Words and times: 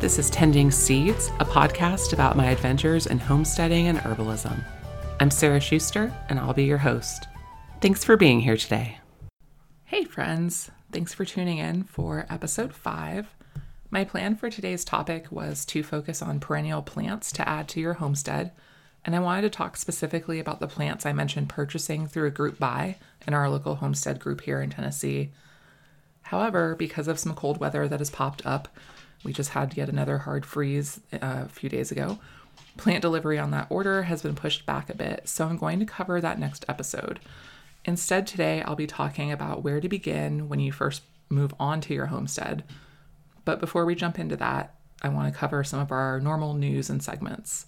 This 0.00 0.18
is 0.18 0.30
Tending 0.30 0.70
Seeds, 0.70 1.28
a 1.40 1.44
podcast 1.44 2.14
about 2.14 2.34
my 2.34 2.46
adventures 2.46 3.06
in 3.06 3.18
homesteading 3.18 3.88
and 3.88 3.98
herbalism. 3.98 4.64
I'm 5.20 5.30
Sarah 5.30 5.60
Schuster, 5.60 6.10
and 6.30 6.40
I'll 6.40 6.54
be 6.54 6.64
your 6.64 6.78
host. 6.78 7.28
Thanks 7.82 8.02
for 8.02 8.16
being 8.16 8.40
here 8.40 8.56
today. 8.56 8.98
Hey, 9.84 10.04
friends. 10.04 10.70
Thanks 10.90 11.12
for 11.12 11.26
tuning 11.26 11.58
in 11.58 11.84
for 11.84 12.24
episode 12.30 12.72
five. 12.72 13.34
My 13.90 14.04
plan 14.04 14.36
for 14.36 14.48
today's 14.48 14.86
topic 14.86 15.30
was 15.30 15.66
to 15.66 15.82
focus 15.82 16.22
on 16.22 16.40
perennial 16.40 16.80
plants 16.80 17.30
to 17.32 17.46
add 17.46 17.68
to 17.68 17.80
your 17.80 17.94
homestead, 17.94 18.52
and 19.04 19.14
I 19.14 19.20
wanted 19.20 19.42
to 19.42 19.50
talk 19.50 19.76
specifically 19.76 20.40
about 20.40 20.60
the 20.60 20.66
plants 20.66 21.04
I 21.04 21.12
mentioned 21.12 21.50
purchasing 21.50 22.06
through 22.06 22.26
a 22.26 22.30
group 22.30 22.58
buy 22.58 22.96
in 23.26 23.34
our 23.34 23.50
local 23.50 23.74
homestead 23.74 24.18
group 24.18 24.40
here 24.40 24.62
in 24.62 24.70
Tennessee. 24.70 25.32
However, 26.22 26.74
because 26.74 27.06
of 27.06 27.18
some 27.18 27.34
cold 27.34 27.60
weather 27.60 27.86
that 27.86 28.00
has 28.00 28.08
popped 28.08 28.46
up, 28.46 28.68
we 29.22 29.32
just 29.32 29.50
had 29.50 29.76
yet 29.76 29.88
another 29.88 30.18
hard 30.18 30.46
freeze 30.46 31.00
uh, 31.12 31.18
a 31.20 31.48
few 31.48 31.68
days 31.68 31.90
ago. 31.90 32.18
Plant 32.76 33.02
delivery 33.02 33.38
on 33.38 33.50
that 33.50 33.66
order 33.70 34.04
has 34.04 34.22
been 34.22 34.34
pushed 34.34 34.64
back 34.64 34.88
a 34.88 34.94
bit, 34.94 35.28
so 35.28 35.46
I'm 35.46 35.56
going 35.56 35.78
to 35.80 35.86
cover 35.86 36.20
that 36.20 36.38
next 36.38 36.64
episode. 36.68 37.20
Instead, 37.84 38.26
today 38.26 38.62
I'll 38.62 38.76
be 38.76 38.86
talking 38.86 39.32
about 39.32 39.62
where 39.62 39.80
to 39.80 39.88
begin 39.88 40.48
when 40.48 40.60
you 40.60 40.72
first 40.72 41.02
move 41.28 41.54
on 41.58 41.80
to 41.82 41.94
your 41.94 42.06
homestead. 42.06 42.64
But 43.44 43.60
before 43.60 43.84
we 43.84 43.94
jump 43.94 44.18
into 44.18 44.36
that, 44.36 44.74
I 45.02 45.08
want 45.08 45.32
to 45.32 45.38
cover 45.38 45.64
some 45.64 45.80
of 45.80 45.90
our 45.92 46.20
normal 46.20 46.54
news 46.54 46.90
and 46.90 47.02
segments. 47.02 47.66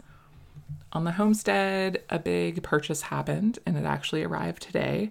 On 0.92 1.04
the 1.04 1.12
homestead, 1.12 2.02
a 2.10 2.18
big 2.18 2.62
purchase 2.62 3.02
happened 3.02 3.58
and 3.64 3.76
it 3.76 3.84
actually 3.84 4.22
arrived 4.22 4.62
today. 4.62 5.10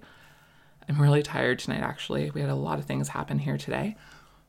I'm 0.87 1.01
really 1.01 1.23
tired 1.23 1.59
tonight, 1.59 1.81
actually. 1.81 2.29
We 2.31 2.41
had 2.41 2.49
a 2.49 2.55
lot 2.55 2.77
of 2.77 2.85
things 2.85 3.09
happen 3.09 3.39
here 3.39 3.57
today. 3.57 3.95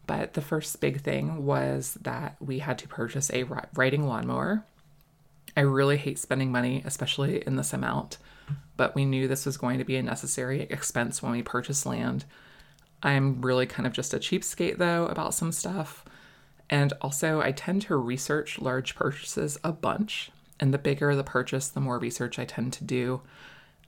But 0.06 0.34
the 0.34 0.42
first 0.42 0.81
big 0.81 1.00
thing 1.00 1.45
was 1.45 1.97
that 2.03 2.36
we 2.41 2.58
had 2.58 2.78
to 2.78 2.89
purchase 2.89 3.31
a 3.33 3.45
riding 3.75 4.06
lawnmower. 4.06 4.64
I 5.56 5.61
really 5.61 5.97
hate 5.97 6.19
spending 6.19 6.50
money, 6.50 6.83
especially 6.84 7.47
in 7.47 7.56
this 7.56 7.72
amount, 7.72 8.19
but 8.77 8.95
we 8.95 9.05
knew 9.05 9.28
this 9.28 9.47
was 9.47 9.56
going 9.56 9.78
to 9.78 9.84
be 9.84 9.97
a 9.97 10.03
necessary 10.03 10.62
expense 10.62 11.23
when 11.23 11.33
we 11.33 11.42
purchased 11.42 11.86
land. 11.86 12.25
I'm 13.03 13.42
really 13.42 13.67
kind 13.67 13.86
of 13.86 13.92
just 13.92 14.14
a 14.14 14.19
cheapskate, 14.19 14.78
though, 14.78 15.06
about 15.06 15.34
some 15.34 15.53
stuff. 15.53 16.05
And 16.70 16.92
also, 17.03 17.41
I 17.41 17.53
tend 17.53 17.83
to 17.83 17.97
research 17.97 18.61
large 18.61 18.95
purchases 18.95 19.58
a 19.62 19.73
bunch. 19.73 20.30
And 20.58 20.73
the 20.73 20.78
bigger 20.78 21.14
the 21.14 21.25
purchase, 21.25 21.69
the 21.69 21.80
more 21.80 21.98
research 21.98 22.39
I 22.39 22.45
tend 22.45 22.73
to 22.75 22.84
do. 22.84 23.20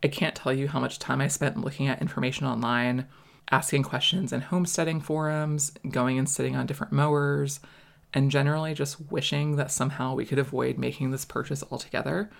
I 0.03 0.09
can't 0.09 0.35
tell 0.35 0.53
you 0.53 0.69
how 0.69 0.81
much 0.81 0.99
time 0.99 1.21
I 1.21 1.29
spent 1.29 1.57
looking 1.57 1.87
at 1.87 2.03
information 2.03 2.47
online 2.47 3.07
asking 3.51 3.83
questions 3.83 4.33
in 4.33 4.41
homesteading 4.41 5.01
forums, 5.01 5.73
going 5.89 6.19
and 6.19 6.29
sitting 6.29 6.57
on 6.57 6.67
different 6.67 6.93
mowers, 6.93 7.61
and 8.13 8.31
generally 8.31 8.75
just 8.75 9.11
wishing 9.11 9.57
that 9.57 9.71
somehow 9.71 10.15
we 10.15 10.25
could 10.25 10.39
avoid 10.39 10.79
making 10.79 11.11
this 11.11 11.25
purchase 11.25 11.65
altogether. 11.71 12.31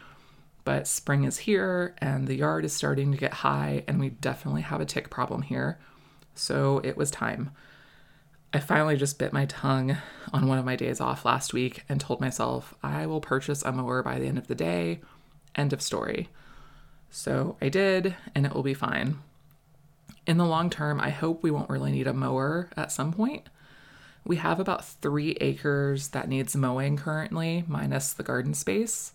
But 0.65 0.87
spring 0.87 1.25
is 1.25 1.39
here 1.39 1.95
and 1.99 2.27
the 2.27 2.37
yard 2.37 2.65
is 2.65 2.73
starting 2.73 3.13
to 3.13 3.19
get 3.19 3.33
high, 3.33 3.85
and 3.87 4.01
we 4.01 4.11
definitely 4.11 4.63
have 4.63 4.81
a 4.81 4.87
tick 4.87 5.11
problem 5.11 5.43
here. 5.43 5.79
So 6.35 6.81
it 6.85 6.97
was 6.97 7.11
time. 7.11 7.51
I 8.53 8.61
finally 8.61 8.97
just 8.97 9.19
bit 9.19 9.33
my 9.33 9.47
tongue 9.47 9.97
on 10.33 10.47
one 10.47 10.59
of 10.59 10.65
my 10.65 10.77
days 10.77 11.01
off 11.01 11.25
last 11.25 11.53
week 11.53 11.83
and 11.89 12.01
told 12.01 12.21
myself 12.21 12.73
I 12.83 13.05
will 13.07 13.21
purchase 13.21 13.63
a 13.63 13.73
mower 13.73 14.03
by 14.03 14.19
the 14.21 14.27
end 14.27 14.39
of 14.39 14.47
the 14.47 14.55
day. 14.55 15.01
End 15.57 15.73
of 15.73 15.83
story. 15.83 16.29
So 17.11 17.57
I 17.61 17.69
did, 17.69 18.15
and 18.35 18.47
it 18.47 18.55
will 18.55 18.63
be 18.63 18.75
fine 18.75 19.19
in 20.27 20.39
the 20.39 20.47
long 20.47 20.71
term, 20.71 21.01
I 21.01 21.11
hope 21.11 21.43
we 21.43 21.51
won't 21.51 21.71
really 21.71 21.93
need 21.93 22.07
a 22.07 22.15
mower 22.15 22.71
at 22.77 22.93
some 22.93 23.13
point. 23.13 23.49
We 24.25 24.37
have 24.37 24.59
about 24.59 24.85
three 24.85 25.33
acres 25.41 26.09
that 26.09 26.29
needs 26.29 26.57
mowing 26.57 26.97
currently, 26.97 27.65
minus 27.69 28.13
the 28.13 28.23
garden 28.23 28.55
space. 28.55 29.13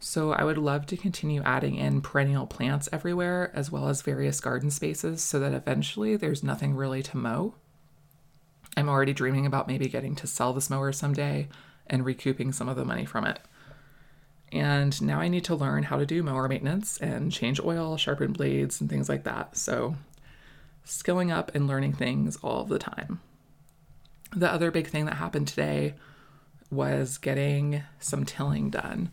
So 0.00 0.32
I 0.32 0.42
would 0.42 0.58
love 0.58 0.86
to 0.86 0.96
continue 0.96 1.42
adding 1.42 1.76
in 1.76 2.00
perennial 2.00 2.46
plants 2.46 2.88
everywhere, 2.92 3.52
as 3.54 3.70
well 3.70 3.88
as 3.88 4.02
various 4.02 4.40
garden 4.40 4.70
spaces, 4.72 5.22
so 5.22 5.38
that 5.38 5.52
eventually 5.52 6.16
there's 6.16 6.42
nothing 6.42 6.74
really 6.74 7.04
to 7.04 7.16
mow. 7.16 7.54
I'm 8.76 8.88
already 8.88 9.12
dreaming 9.12 9.46
about 9.46 9.68
maybe 9.68 9.86
getting 9.86 10.16
to 10.16 10.26
sell 10.26 10.52
this 10.52 10.70
mower 10.70 10.90
someday 10.90 11.48
and 11.86 12.04
recouping 12.04 12.52
some 12.52 12.68
of 12.68 12.74
the 12.76 12.84
money 12.84 13.04
from 13.04 13.26
it. 13.26 13.38
And 14.50 15.00
now 15.00 15.20
I 15.20 15.28
need 15.28 15.44
to 15.44 15.54
learn 15.54 15.84
how 15.84 15.98
to 15.98 16.06
do 16.06 16.22
mower 16.22 16.48
maintenance 16.48 16.98
and 16.98 17.30
change 17.30 17.60
oil, 17.60 17.96
sharpen 17.96 18.32
blades, 18.32 18.80
and 18.80 18.90
things 18.90 19.08
like 19.08 19.22
that. 19.24 19.56
So 19.56 19.94
skilling 20.84 21.30
up 21.30 21.54
and 21.54 21.66
learning 21.66 21.92
things 21.92 22.36
all 22.42 22.64
the 22.64 22.78
time. 22.78 23.20
The 24.34 24.50
other 24.50 24.70
big 24.70 24.88
thing 24.88 25.04
that 25.06 25.14
happened 25.14 25.48
today 25.48 25.94
was 26.70 27.18
getting 27.18 27.82
some 27.98 28.24
tilling 28.24 28.70
done. 28.70 29.10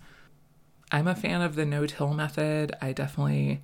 I'm 0.92 1.08
a 1.08 1.16
fan 1.16 1.42
of 1.42 1.56
the 1.56 1.66
no 1.66 1.86
till 1.86 2.14
method. 2.14 2.76
I 2.82 2.94
definitely 2.94 3.62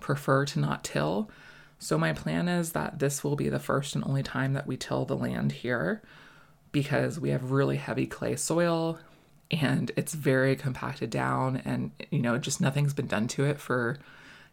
prefer 0.00 0.44
to 0.46 0.60
not 0.60 0.84
till. 0.84 1.30
So, 1.78 1.96
my 1.96 2.12
plan 2.12 2.48
is 2.48 2.72
that 2.72 2.98
this 2.98 3.22
will 3.22 3.36
be 3.36 3.48
the 3.48 3.58
first 3.58 3.94
and 3.94 4.04
only 4.04 4.22
time 4.22 4.52
that 4.52 4.66
we 4.66 4.76
till 4.76 5.04
the 5.04 5.16
land 5.16 5.52
here 5.52 6.02
because 6.72 7.18
we 7.18 7.30
have 7.30 7.50
really 7.50 7.76
heavy 7.76 8.06
clay 8.06 8.36
soil 8.36 8.98
and 9.50 9.90
it's 9.96 10.14
very 10.14 10.54
compacted 10.56 11.10
down, 11.10 11.62
and 11.64 11.90
you 12.10 12.20
know, 12.20 12.36
just 12.38 12.60
nothing's 12.60 12.92
been 12.92 13.06
done 13.06 13.28
to 13.28 13.44
it 13.44 13.58
for 13.58 13.98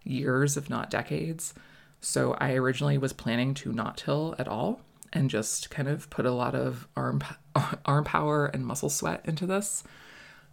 years, 0.03 0.55
if 0.55 0.69
not 0.69 0.89
decades. 0.89 1.53
So 2.01 2.35
I 2.39 2.53
originally 2.53 2.97
was 2.97 3.13
planning 3.13 3.53
to 3.56 3.72
not 3.72 3.97
till 3.97 4.35
at 4.38 4.47
all 4.47 4.81
and 5.13 5.29
just 5.29 5.69
kind 5.69 5.88
of 5.88 6.09
put 6.09 6.25
a 6.25 6.31
lot 6.31 6.53
of 6.53 6.88
arm 6.95 7.23
arm 7.85 8.03
power 8.03 8.45
and 8.47 8.66
muscle 8.66 8.89
sweat 8.89 9.22
into 9.25 9.45
this, 9.45 9.83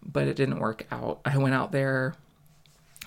but 0.02 0.28
it 0.28 0.36
didn't 0.36 0.60
work 0.60 0.86
out. 0.91 1.20
I 1.25 1.36
went 1.36 1.54
out 1.54 1.72
there 1.72 2.14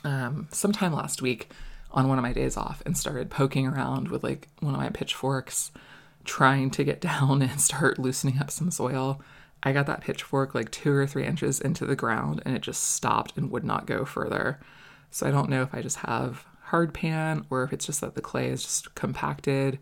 um, 0.03 0.47
sometime 0.51 0.93
last 0.93 1.21
week 1.21 1.49
on 1.91 2.09
one 2.09 2.17
of 2.17 2.23
my 2.23 2.33
days 2.33 2.57
off 2.57 2.83
and 2.85 2.97
started 2.97 3.29
poking 3.29 3.65
around 3.65 4.09
with 4.09 4.23
like 4.23 4.49
one 4.59 4.75
of 4.75 4.79
my 4.79 4.89
pitchforks, 4.89 5.71
trying 6.25 6.69
to 6.71 6.83
get 6.83 7.01
down 7.01 7.41
and 7.41 7.59
start 7.59 7.97
loosening 7.97 8.39
up 8.39 8.51
some 8.51 8.69
soil. 8.69 9.21
I 9.63 9.71
got 9.71 9.87
that 9.87 10.01
pitchfork 10.01 10.53
like 10.53 10.69
two 10.69 10.91
or 10.91 11.07
three 11.07 11.25
inches 11.25 11.59
into 11.59 11.85
the 11.85 11.95
ground 11.95 12.41
and 12.45 12.55
it 12.55 12.61
just 12.61 12.83
stopped 12.93 13.35
and 13.35 13.49
would 13.49 13.63
not 13.63 13.87
go 13.87 14.05
further. 14.05 14.59
So 15.09 15.25
I 15.25 15.31
don't 15.31 15.49
know 15.49 15.63
if 15.63 15.73
I 15.73 15.81
just 15.81 15.97
have 15.99 16.45
hard 16.65 16.93
pan 16.93 17.45
or 17.49 17.63
if 17.63 17.71
it's 17.71 17.85
just 17.85 18.01
that 18.01 18.15
the 18.15 18.21
clay 18.21 18.49
is 18.49 18.63
just 18.63 18.95
compacted 18.95 19.79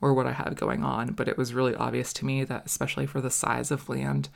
or 0.00 0.12
what 0.12 0.26
I 0.26 0.32
have 0.32 0.54
going 0.56 0.84
on. 0.84 1.12
But 1.12 1.28
it 1.28 1.38
was 1.38 1.54
really 1.54 1.74
obvious 1.74 2.12
to 2.14 2.26
me 2.26 2.44
that, 2.44 2.66
especially 2.66 3.06
for 3.06 3.20
the 3.20 3.30
size 3.30 3.70
of 3.70 3.88
land, 3.88 4.28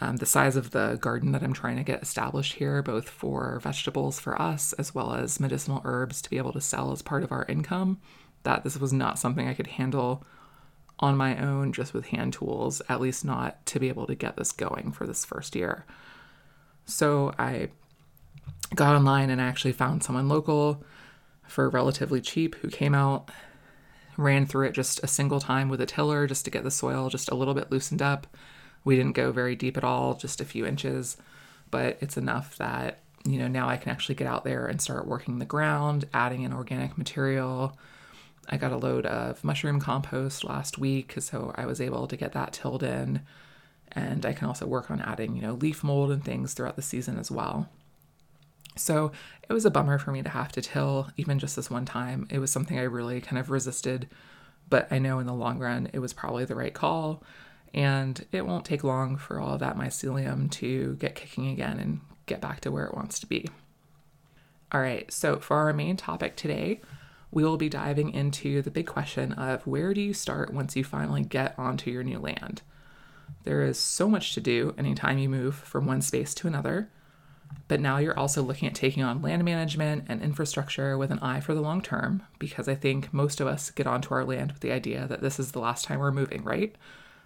um, 0.00 0.16
the 0.16 0.26
size 0.26 0.56
of 0.56 0.72
the 0.72 0.98
garden 1.00 1.32
that 1.32 1.42
I'm 1.42 1.54
trying 1.54 1.76
to 1.76 1.82
get 1.82 2.02
established 2.02 2.54
here, 2.54 2.82
both 2.82 3.08
for 3.08 3.58
vegetables 3.62 4.20
for 4.20 4.40
us 4.40 4.74
as 4.74 4.94
well 4.94 5.14
as 5.14 5.40
medicinal 5.40 5.80
herbs 5.84 6.20
to 6.22 6.30
be 6.30 6.36
able 6.36 6.52
to 6.52 6.60
sell 6.60 6.92
as 6.92 7.00
part 7.00 7.22
of 7.22 7.32
our 7.32 7.46
income, 7.48 8.00
that 8.42 8.62
this 8.62 8.76
was 8.76 8.92
not 8.92 9.18
something 9.18 9.48
I 9.48 9.54
could 9.54 9.68
handle 9.68 10.24
on 11.00 11.16
my 11.16 11.38
own 11.38 11.72
just 11.72 11.94
with 11.94 12.06
hand 12.06 12.34
tools, 12.34 12.82
at 12.88 13.00
least 13.00 13.24
not 13.24 13.64
to 13.66 13.80
be 13.80 13.88
able 13.88 14.06
to 14.06 14.14
get 14.14 14.36
this 14.36 14.52
going 14.52 14.92
for 14.92 15.06
this 15.06 15.24
first 15.24 15.56
year. 15.56 15.86
So 16.84 17.32
I 17.38 17.70
got 18.74 18.94
online 18.94 19.30
and 19.30 19.40
I 19.40 19.46
actually 19.46 19.72
found 19.72 20.02
someone 20.02 20.28
local 20.28 20.84
for 21.46 21.68
relatively 21.68 22.20
cheap 22.20 22.54
who 22.56 22.68
came 22.68 22.94
out, 22.94 23.30
ran 24.16 24.46
through 24.46 24.66
it 24.66 24.72
just 24.72 25.02
a 25.02 25.08
single 25.08 25.40
time 25.40 25.68
with 25.68 25.80
a 25.80 25.86
tiller 25.86 26.26
just 26.26 26.44
to 26.44 26.50
get 26.50 26.64
the 26.64 26.70
soil 26.70 27.08
just 27.08 27.30
a 27.30 27.34
little 27.34 27.54
bit 27.54 27.70
loosened 27.70 28.02
up. 28.02 28.26
We 28.84 28.96
didn't 28.96 29.12
go 29.12 29.32
very 29.32 29.56
deep 29.56 29.76
at 29.76 29.84
all, 29.84 30.14
just 30.14 30.40
a 30.40 30.44
few 30.44 30.66
inches, 30.66 31.16
but 31.70 31.96
it's 32.00 32.16
enough 32.16 32.56
that, 32.58 33.00
you 33.24 33.38
know, 33.38 33.48
now 33.48 33.68
I 33.68 33.76
can 33.76 33.90
actually 33.90 34.14
get 34.14 34.26
out 34.26 34.44
there 34.44 34.66
and 34.66 34.80
start 34.80 35.06
working 35.06 35.38
the 35.38 35.44
ground, 35.44 36.04
adding 36.12 36.42
in 36.42 36.52
organic 36.52 36.98
material. 36.98 37.78
I 38.48 38.58
got 38.58 38.72
a 38.72 38.76
load 38.76 39.06
of 39.06 39.42
mushroom 39.42 39.80
compost 39.80 40.44
last 40.44 40.76
week, 40.76 41.14
so 41.18 41.54
I 41.56 41.64
was 41.64 41.80
able 41.80 42.06
to 42.06 42.16
get 42.16 42.32
that 42.32 42.52
tilled 42.52 42.82
in. 42.82 43.22
And 43.92 44.26
I 44.26 44.32
can 44.32 44.48
also 44.48 44.66
work 44.66 44.90
on 44.90 45.00
adding, 45.00 45.34
you 45.34 45.42
know, 45.42 45.54
leaf 45.54 45.82
mold 45.82 46.10
and 46.10 46.22
things 46.22 46.52
throughout 46.52 46.76
the 46.76 46.82
season 46.82 47.18
as 47.18 47.30
well. 47.30 47.68
So 48.76 49.12
it 49.48 49.52
was 49.52 49.64
a 49.64 49.70
bummer 49.70 49.98
for 49.98 50.10
me 50.10 50.22
to 50.22 50.28
have 50.28 50.52
to 50.52 50.62
till, 50.62 51.08
even 51.16 51.38
just 51.38 51.56
this 51.56 51.70
one 51.70 51.84
time. 51.84 52.26
It 52.30 52.38
was 52.38 52.50
something 52.50 52.78
I 52.78 52.82
really 52.82 53.20
kind 53.20 53.38
of 53.38 53.50
resisted, 53.50 54.08
but 54.68 54.88
I 54.90 54.98
know 54.98 55.18
in 55.18 55.26
the 55.26 55.34
long 55.34 55.58
run 55.58 55.88
it 55.92 56.00
was 56.00 56.12
probably 56.12 56.44
the 56.44 56.56
right 56.56 56.74
call. 56.74 57.22
And 57.72 58.24
it 58.30 58.46
won't 58.46 58.64
take 58.64 58.84
long 58.84 59.16
for 59.16 59.40
all 59.40 59.58
that 59.58 59.76
mycelium 59.76 60.50
to 60.52 60.94
get 60.94 61.16
kicking 61.16 61.48
again 61.48 61.78
and 61.80 62.00
get 62.26 62.40
back 62.40 62.60
to 62.60 62.70
where 62.70 62.86
it 62.86 62.94
wants 62.94 63.18
to 63.20 63.26
be. 63.26 63.48
All 64.72 64.80
right, 64.80 65.10
so 65.12 65.38
for 65.38 65.56
our 65.56 65.72
main 65.72 65.96
topic 65.96 66.36
today, 66.36 66.80
we 67.30 67.44
will 67.44 67.56
be 67.56 67.68
diving 67.68 68.12
into 68.12 68.62
the 68.62 68.70
big 68.70 68.86
question 68.86 69.32
of 69.32 69.66
where 69.66 69.92
do 69.92 70.00
you 70.00 70.14
start 70.14 70.54
once 70.54 70.76
you 70.76 70.84
finally 70.84 71.22
get 71.22 71.58
onto 71.58 71.90
your 71.90 72.04
new 72.04 72.18
land? 72.18 72.62
There 73.42 73.62
is 73.62 73.78
so 73.78 74.08
much 74.08 74.34
to 74.34 74.40
do 74.40 74.74
anytime 74.78 75.18
you 75.18 75.28
move 75.28 75.56
from 75.56 75.86
one 75.86 76.00
space 76.00 76.32
to 76.34 76.46
another. 76.46 76.90
But 77.66 77.80
now 77.80 77.96
you're 77.98 78.18
also 78.18 78.42
looking 78.42 78.68
at 78.68 78.74
taking 78.74 79.02
on 79.02 79.22
land 79.22 79.44
management 79.44 80.04
and 80.08 80.22
infrastructure 80.22 80.98
with 80.98 81.10
an 81.10 81.18
eye 81.20 81.40
for 81.40 81.54
the 81.54 81.62
long 81.62 81.80
term, 81.80 82.22
because 82.38 82.68
I 82.68 82.74
think 82.74 83.12
most 83.12 83.40
of 83.40 83.46
us 83.46 83.70
get 83.70 83.86
onto 83.86 84.12
our 84.12 84.24
land 84.24 84.52
with 84.52 84.60
the 84.60 84.72
idea 84.72 85.06
that 85.08 85.22
this 85.22 85.40
is 85.40 85.52
the 85.52 85.60
last 85.60 85.84
time 85.84 85.98
we're 85.98 86.12
moving, 86.12 86.44
right? 86.44 86.76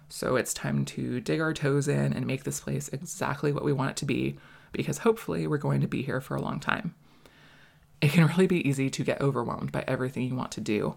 So 0.07 0.37
it's 0.37 0.53
time 0.53 0.85
to 0.85 1.19
dig 1.19 1.39
our 1.39 1.53
toes 1.53 1.87
in 1.87 2.13
and 2.13 2.25
make 2.25 2.43
this 2.43 2.59
place 2.59 2.89
exactly 2.89 3.51
what 3.51 3.63
we 3.63 3.73
want 3.73 3.91
it 3.91 3.97
to 3.97 4.05
be 4.05 4.37
because 4.71 4.99
hopefully 4.99 5.45
we're 5.45 5.57
going 5.57 5.81
to 5.81 5.87
be 5.87 6.01
here 6.01 6.21
for 6.21 6.35
a 6.35 6.41
long 6.41 6.59
time. 6.59 6.95
It 8.01 8.11
can 8.11 8.27
really 8.27 8.47
be 8.47 8.67
easy 8.67 8.89
to 8.89 9.03
get 9.03 9.21
overwhelmed 9.21 9.71
by 9.71 9.83
everything 9.87 10.23
you 10.23 10.35
want 10.35 10.51
to 10.53 10.61
do. 10.61 10.95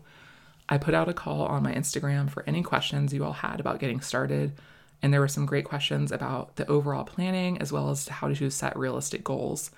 I 0.69 0.79
put 0.79 0.95
out 0.95 1.09
a 1.09 1.15
call 1.15 1.43
on 1.47 1.63
my 1.63 1.75
Instagram 1.75 2.31
for 2.31 2.45
any 2.47 2.63
questions 2.63 3.13
you 3.13 3.25
all 3.25 3.33
had 3.33 3.61
about 3.61 3.81
getting 3.81 4.01
started, 4.01 4.53
and 5.03 5.13
there 5.13 5.21
were 5.21 5.29
some 5.29 5.47
great 5.47 5.65
questions 5.65 6.13
about 6.13 6.57
the 6.57 6.67
overall 6.69 7.05
planning 7.05 7.61
as 7.61 7.73
well 7.73 7.91
as 7.91 8.09
how 8.09 8.29
to 8.29 8.51
set 8.51 8.77
realistic 8.77 9.25
goals. 9.25 9.71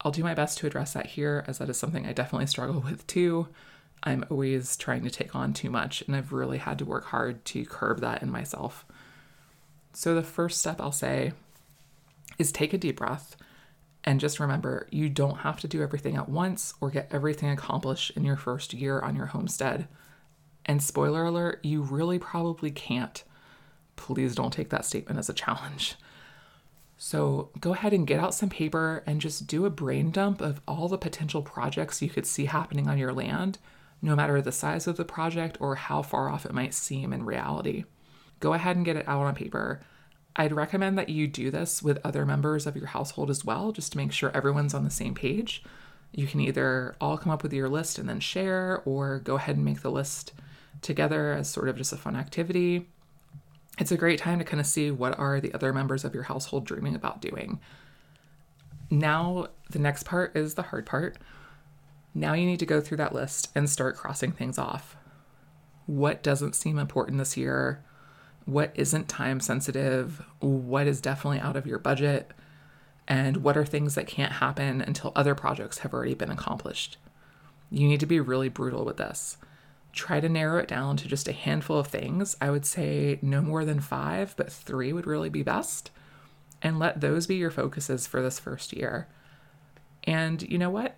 I'll 0.00 0.12
do 0.12 0.24
my 0.24 0.34
best 0.34 0.58
to 0.58 0.66
address 0.66 0.92
that 0.92 1.06
here, 1.06 1.44
as 1.46 1.58
that 1.58 1.70
is 1.70 1.78
something 1.78 2.06
I 2.06 2.12
definitely 2.12 2.46
struggle 2.46 2.80
with 2.80 3.06
too. 3.06 3.48
I'm 4.02 4.24
always 4.30 4.76
trying 4.76 5.04
to 5.04 5.10
take 5.10 5.34
on 5.34 5.52
too 5.52 5.70
much, 5.70 6.02
and 6.02 6.14
I've 6.14 6.32
really 6.32 6.58
had 6.58 6.78
to 6.78 6.84
work 6.84 7.06
hard 7.06 7.44
to 7.46 7.64
curb 7.64 8.00
that 8.00 8.22
in 8.22 8.30
myself. 8.30 8.84
So, 9.92 10.14
the 10.14 10.22
first 10.22 10.60
step 10.60 10.80
I'll 10.80 10.92
say 10.92 11.32
is 12.38 12.52
take 12.52 12.74
a 12.74 12.78
deep 12.78 12.96
breath 12.96 13.36
and 14.04 14.20
just 14.20 14.38
remember 14.38 14.86
you 14.90 15.08
don't 15.08 15.38
have 15.38 15.58
to 15.60 15.68
do 15.68 15.82
everything 15.82 16.16
at 16.16 16.28
once 16.28 16.74
or 16.80 16.90
get 16.90 17.08
everything 17.10 17.48
accomplished 17.50 18.12
in 18.16 18.24
your 18.24 18.36
first 18.36 18.72
year 18.72 19.00
on 19.00 19.16
your 19.16 19.26
homestead. 19.26 19.88
And 20.64 20.82
spoiler 20.82 21.24
alert, 21.24 21.60
you 21.64 21.82
really 21.82 22.18
probably 22.18 22.70
can't. 22.70 23.24
Please 23.96 24.34
don't 24.34 24.52
take 24.52 24.70
that 24.70 24.84
statement 24.84 25.18
as 25.18 25.28
a 25.28 25.34
challenge. 25.34 25.96
So 26.98 27.50
go 27.60 27.74
ahead 27.74 27.92
and 27.92 28.06
get 28.06 28.20
out 28.20 28.34
some 28.34 28.48
paper 28.48 29.02
and 29.06 29.20
just 29.20 29.46
do 29.46 29.66
a 29.66 29.70
brain 29.70 30.10
dump 30.10 30.40
of 30.40 30.60
all 30.66 30.88
the 30.88 30.96
potential 30.96 31.42
projects 31.42 32.00
you 32.00 32.08
could 32.08 32.26
see 32.26 32.46
happening 32.46 32.88
on 32.88 32.98
your 32.98 33.12
land, 33.12 33.58
no 34.00 34.16
matter 34.16 34.40
the 34.40 34.52
size 34.52 34.86
of 34.86 34.96
the 34.96 35.04
project 35.04 35.58
or 35.60 35.74
how 35.74 36.02
far 36.02 36.30
off 36.30 36.46
it 36.46 36.54
might 36.54 36.72
seem 36.72 37.12
in 37.12 37.24
reality. 37.24 37.84
Go 38.40 38.52
ahead 38.54 38.76
and 38.76 38.84
get 38.84 38.96
it 38.96 39.08
out 39.08 39.26
on 39.26 39.34
paper. 39.34 39.82
I'd 40.36 40.52
recommend 40.52 40.98
that 40.98 41.08
you 41.08 41.26
do 41.26 41.50
this 41.50 41.82
with 41.82 41.98
other 42.04 42.26
members 42.26 42.66
of 42.66 42.76
your 42.76 42.88
household 42.88 43.30
as 43.30 43.44
well, 43.44 43.72
just 43.72 43.92
to 43.92 43.98
make 43.98 44.12
sure 44.12 44.30
everyone's 44.34 44.74
on 44.74 44.84
the 44.84 44.90
same 44.90 45.14
page. 45.14 45.64
You 46.12 46.26
can 46.26 46.40
either 46.40 46.94
all 47.00 47.18
come 47.18 47.32
up 47.32 47.42
with 47.42 47.52
your 47.52 47.68
list 47.68 47.98
and 47.98 48.08
then 48.08 48.20
share, 48.20 48.82
or 48.84 49.18
go 49.18 49.36
ahead 49.36 49.56
and 49.56 49.64
make 49.64 49.80
the 49.80 49.90
list 49.90 50.32
together 50.82 51.32
as 51.32 51.48
sort 51.48 51.68
of 51.68 51.76
just 51.76 51.92
a 51.92 51.96
fun 51.96 52.16
activity. 52.16 52.88
It's 53.78 53.92
a 53.92 53.96
great 53.96 54.18
time 54.18 54.38
to 54.38 54.44
kind 54.44 54.60
of 54.60 54.66
see 54.66 54.90
what 54.90 55.18
are 55.18 55.40
the 55.40 55.52
other 55.52 55.72
members 55.72 56.04
of 56.04 56.14
your 56.14 56.24
household 56.24 56.64
dreaming 56.64 56.94
about 56.94 57.20
doing. 57.20 57.60
Now, 58.90 59.48
the 59.70 59.78
next 59.78 60.04
part 60.04 60.36
is 60.36 60.54
the 60.54 60.62
hard 60.62 60.86
part. 60.86 61.18
Now 62.14 62.32
you 62.32 62.46
need 62.46 62.60
to 62.60 62.66
go 62.66 62.80
through 62.80 62.96
that 62.98 63.14
list 63.14 63.50
and 63.54 63.68
start 63.68 63.96
crossing 63.96 64.32
things 64.32 64.58
off. 64.58 64.96
What 65.84 66.22
doesn't 66.22 66.56
seem 66.56 66.78
important 66.78 67.18
this 67.18 67.36
year? 67.36 67.84
What 68.46 68.72
isn't 68.74 69.08
time 69.08 69.40
sensitive? 69.40 70.24
What 70.40 70.86
is 70.86 71.00
definitely 71.00 71.40
out 71.40 71.56
of 71.56 71.66
your 71.66 71.78
budget? 71.78 72.30
And 73.06 73.38
what 73.38 73.56
are 73.56 73.64
things 73.64 73.94
that 73.94 74.06
can't 74.06 74.32
happen 74.32 74.80
until 74.80 75.12
other 75.14 75.34
projects 75.34 75.78
have 75.78 75.92
already 75.92 76.14
been 76.14 76.30
accomplished? 76.30 76.96
You 77.70 77.86
need 77.86 78.00
to 78.00 78.06
be 78.06 78.20
really 78.20 78.48
brutal 78.48 78.84
with 78.84 78.96
this 78.96 79.36
try 79.96 80.20
to 80.20 80.28
narrow 80.28 80.58
it 80.58 80.68
down 80.68 80.96
to 80.98 81.08
just 81.08 81.26
a 81.26 81.32
handful 81.32 81.78
of 81.78 81.88
things. 81.88 82.36
I 82.40 82.50
would 82.50 82.66
say 82.66 83.18
no 83.22 83.40
more 83.40 83.64
than 83.64 83.80
five, 83.80 84.34
but 84.36 84.52
three 84.52 84.92
would 84.92 85.06
really 85.06 85.30
be 85.30 85.42
best. 85.42 85.90
And 86.62 86.78
let 86.78 87.00
those 87.00 87.26
be 87.26 87.36
your 87.36 87.50
focuses 87.50 88.06
for 88.06 88.22
this 88.22 88.38
first 88.38 88.72
year. 88.72 89.08
And 90.04 90.42
you 90.42 90.58
know 90.58 90.70
what? 90.70 90.96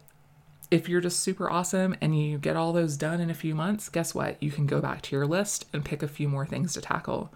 If 0.71 0.89
you're 0.89 1.01
just 1.01 1.21
super 1.21 1.49
awesome 1.49 1.97
and 2.01 2.21
you 2.21 2.39
get 2.39 2.57
all 2.57 2.73
those 2.73 2.97
done 2.97 3.21
in 3.21 3.31
a 3.31 3.35
few 3.35 3.55
months, 3.55 3.89
guess 3.89 4.15
what? 4.15 4.43
You 4.43 4.51
can 4.51 4.67
go 4.67 4.81
back 4.81 5.01
to 5.03 5.17
your 5.17 5.27
list 5.27 5.65
and 5.73 5.85
pick 5.85 6.03
a 6.03 6.09
few 6.09 6.29
more 6.29 6.45
things 6.45 6.75
to 6.75 6.81
tackle. 6.81 7.33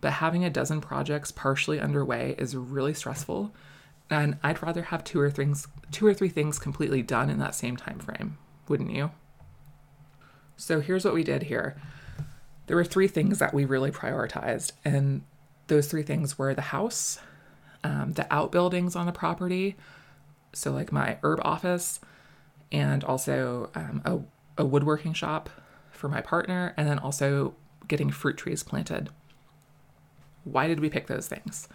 But 0.00 0.14
having 0.14 0.44
a 0.44 0.50
dozen 0.50 0.80
projects 0.80 1.30
partially 1.30 1.78
underway 1.78 2.34
is 2.38 2.56
really 2.56 2.94
stressful, 2.94 3.54
and 4.08 4.38
I'd 4.42 4.62
rather 4.62 4.84
have 4.84 5.04
two 5.04 5.20
or 5.20 5.30
things 5.30 5.68
two 5.90 6.06
or 6.06 6.14
three 6.14 6.30
things 6.30 6.58
completely 6.58 7.02
done 7.02 7.28
in 7.28 7.38
that 7.40 7.54
same 7.54 7.76
time 7.76 7.98
frame, 7.98 8.38
wouldn't 8.66 8.92
you? 8.92 9.10
So 10.60 10.80
here's 10.80 11.06
what 11.06 11.14
we 11.14 11.24
did 11.24 11.44
here. 11.44 11.74
There 12.66 12.76
were 12.76 12.84
three 12.84 13.08
things 13.08 13.38
that 13.38 13.54
we 13.54 13.64
really 13.64 13.90
prioritized, 13.90 14.72
and 14.84 15.22
those 15.68 15.88
three 15.88 16.02
things 16.02 16.38
were 16.38 16.54
the 16.54 16.60
house, 16.60 17.18
um, 17.82 18.12
the 18.12 18.32
outbuildings 18.32 18.94
on 18.94 19.06
the 19.06 19.12
property, 19.12 19.76
so 20.52 20.70
like 20.70 20.92
my 20.92 21.16
herb 21.22 21.40
office, 21.42 21.98
and 22.70 23.02
also 23.02 23.70
um, 23.74 24.02
a, 24.04 24.62
a 24.62 24.66
woodworking 24.66 25.14
shop 25.14 25.48
for 25.90 26.08
my 26.08 26.20
partner, 26.20 26.74
and 26.76 26.86
then 26.86 26.98
also 26.98 27.54
getting 27.88 28.10
fruit 28.10 28.36
trees 28.36 28.62
planted. 28.62 29.08
Why 30.44 30.68
did 30.68 30.78
we 30.78 30.90
pick 30.90 31.06
those 31.06 31.26
things? 31.26 31.68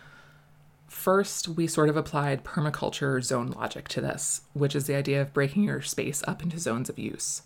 First, 0.87 1.47
we 1.47 1.65
sort 1.65 1.89
of 1.89 1.97
applied 1.97 2.43
permaculture 2.43 3.21
zone 3.21 3.49
logic 3.49 3.87
to 3.89 4.01
this, 4.01 4.41
which 4.53 4.75
is 4.75 4.85
the 4.85 4.95
idea 4.95 5.23
of 5.23 5.33
breaking 5.33 5.63
your 5.63 5.81
space 5.81 6.23
up 6.27 6.43
into 6.43 6.59
zones 6.59 6.87
of 6.87 6.99
use 6.99 7.41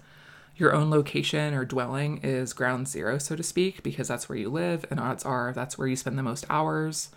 your 0.59 0.73
own 0.73 0.89
location 0.89 1.53
or 1.53 1.63
dwelling 1.63 2.19
is 2.21 2.53
ground 2.53 2.87
zero, 2.87 3.17
so 3.17 3.35
to 3.35 3.43
speak, 3.43 3.81
because 3.81 4.09
that's 4.09 4.27
where 4.27 4.37
you 4.37 4.49
live, 4.49 4.85
and 4.91 4.99
odds 4.99 5.23
are 5.23 5.53
that's 5.53 5.77
where 5.77 5.87
you 5.87 5.95
spend 5.95 6.17
the 6.17 6.23
most 6.23 6.45
hours, 6.49 7.09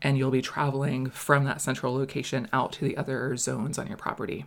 and 0.00 0.16
you'll 0.16 0.30
be 0.30 0.42
traveling 0.42 1.10
from 1.10 1.44
that 1.44 1.60
central 1.60 1.94
location 1.94 2.48
out 2.52 2.72
to 2.72 2.84
the 2.84 2.96
other 2.96 3.36
zones 3.36 3.78
on 3.78 3.88
your 3.88 3.96
property. 3.96 4.46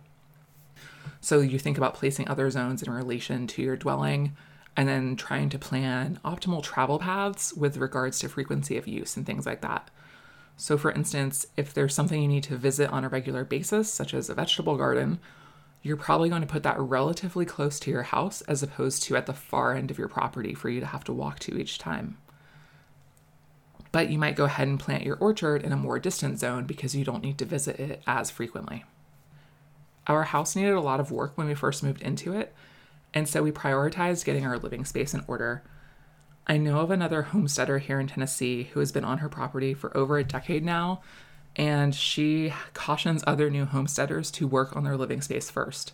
So 1.20 1.40
you 1.40 1.58
think 1.58 1.76
about 1.76 1.94
placing 1.94 2.28
other 2.28 2.48
zones 2.50 2.82
in 2.82 2.92
relation 2.92 3.46
to 3.48 3.62
your 3.62 3.76
dwelling 3.76 4.36
and 4.76 4.88
then 4.88 5.16
trying 5.16 5.48
to 5.50 5.58
plan 5.58 6.20
optimal 6.24 6.62
travel 6.62 6.98
paths 6.98 7.52
with 7.52 7.76
regards 7.76 8.18
to 8.20 8.28
frequency 8.28 8.78
of 8.78 8.86
use 8.86 9.16
and 9.16 9.26
things 9.26 9.44
like 9.44 9.60
that. 9.60 9.90
So, 10.56 10.78
for 10.78 10.90
instance, 10.90 11.46
if 11.56 11.74
there's 11.74 11.94
something 11.94 12.20
you 12.20 12.28
need 12.28 12.44
to 12.44 12.56
visit 12.56 12.90
on 12.90 13.04
a 13.04 13.08
regular 13.08 13.44
basis, 13.44 13.92
such 13.92 14.14
as 14.14 14.30
a 14.30 14.34
vegetable 14.34 14.76
garden, 14.76 15.18
you're 15.82 15.96
probably 15.96 16.28
going 16.28 16.42
to 16.42 16.48
put 16.48 16.62
that 16.64 16.78
relatively 16.78 17.44
close 17.44 17.78
to 17.80 17.90
your 17.90 18.02
house 18.02 18.40
as 18.42 18.62
opposed 18.62 19.02
to 19.04 19.16
at 19.16 19.26
the 19.26 19.32
far 19.32 19.74
end 19.74 19.90
of 19.90 19.98
your 19.98 20.08
property 20.08 20.54
for 20.54 20.68
you 20.68 20.80
to 20.80 20.86
have 20.86 21.04
to 21.04 21.12
walk 21.12 21.38
to 21.40 21.56
each 21.56 21.78
time. 21.78 22.18
But 23.92 24.10
you 24.10 24.18
might 24.18 24.36
go 24.36 24.44
ahead 24.44 24.68
and 24.68 24.78
plant 24.78 25.04
your 25.04 25.16
orchard 25.16 25.62
in 25.62 25.72
a 25.72 25.76
more 25.76 25.98
distant 25.98 26.38
zone 26.38 26.64
because 26.64 26.94
you 26.94 27.04
don't 27.04 27.22
need 27.22 27.38
to 27.38 27.44
visit 27.44 27.78
it 27.80 28.02
as 28.06 28.30
frequently. 28.30 28.84
Our 30.06 30.24
house 30.24 30.56
needed 30.56 30.74
a 30.74 30.80
lot 30.80 31.00
of 31.00 31.10
work 31.10 31.36
when 31.36 31.46
we 31.46 31.54
first 31.54 31.82
moved 31.82 32.02
into 32.02 32.32
it, 32.32 32.54
and 33.14 33.28
so 33.28 33.42
we 33.42 33.52
prioritized 33.52 34.24
getting 34.24 34.44
our 34.44 34.58
living 34.58 34.84
space 34.84 35.14
in 35.14 35.24
order. 35.26 35.62
I 36.46 36.56
know 36.56 36.80
of 36.80 36.90
another 36.90 37.22
homesteader 37.22 37.78
here 37.78 38.00
in 38.00 38.08
Tennessee 38.08 38.64
who 38.72 38.80
has 38.80 38.90
been 38.90 39.04
on 39.04 39.18
her 39.18 39.28
property 39.28 39.74
for 39.74 39.94
over 39.96 40.18
a 40.18 40.24
decade 40.24 40.64
now 40.64 41.02
and 41.58 41.92
she 41.92 42.54
cautions 42.72 43.24
other 43.26 43.50
new 43.50 43.64
homesteaders 43.64 44.30
to 44.30 44.46
work 44.46 44.76
on 44.76 44.84
their 44.84 44.96
living 44.96 45.20
space 45.20 45.50
first. 45.50 45.92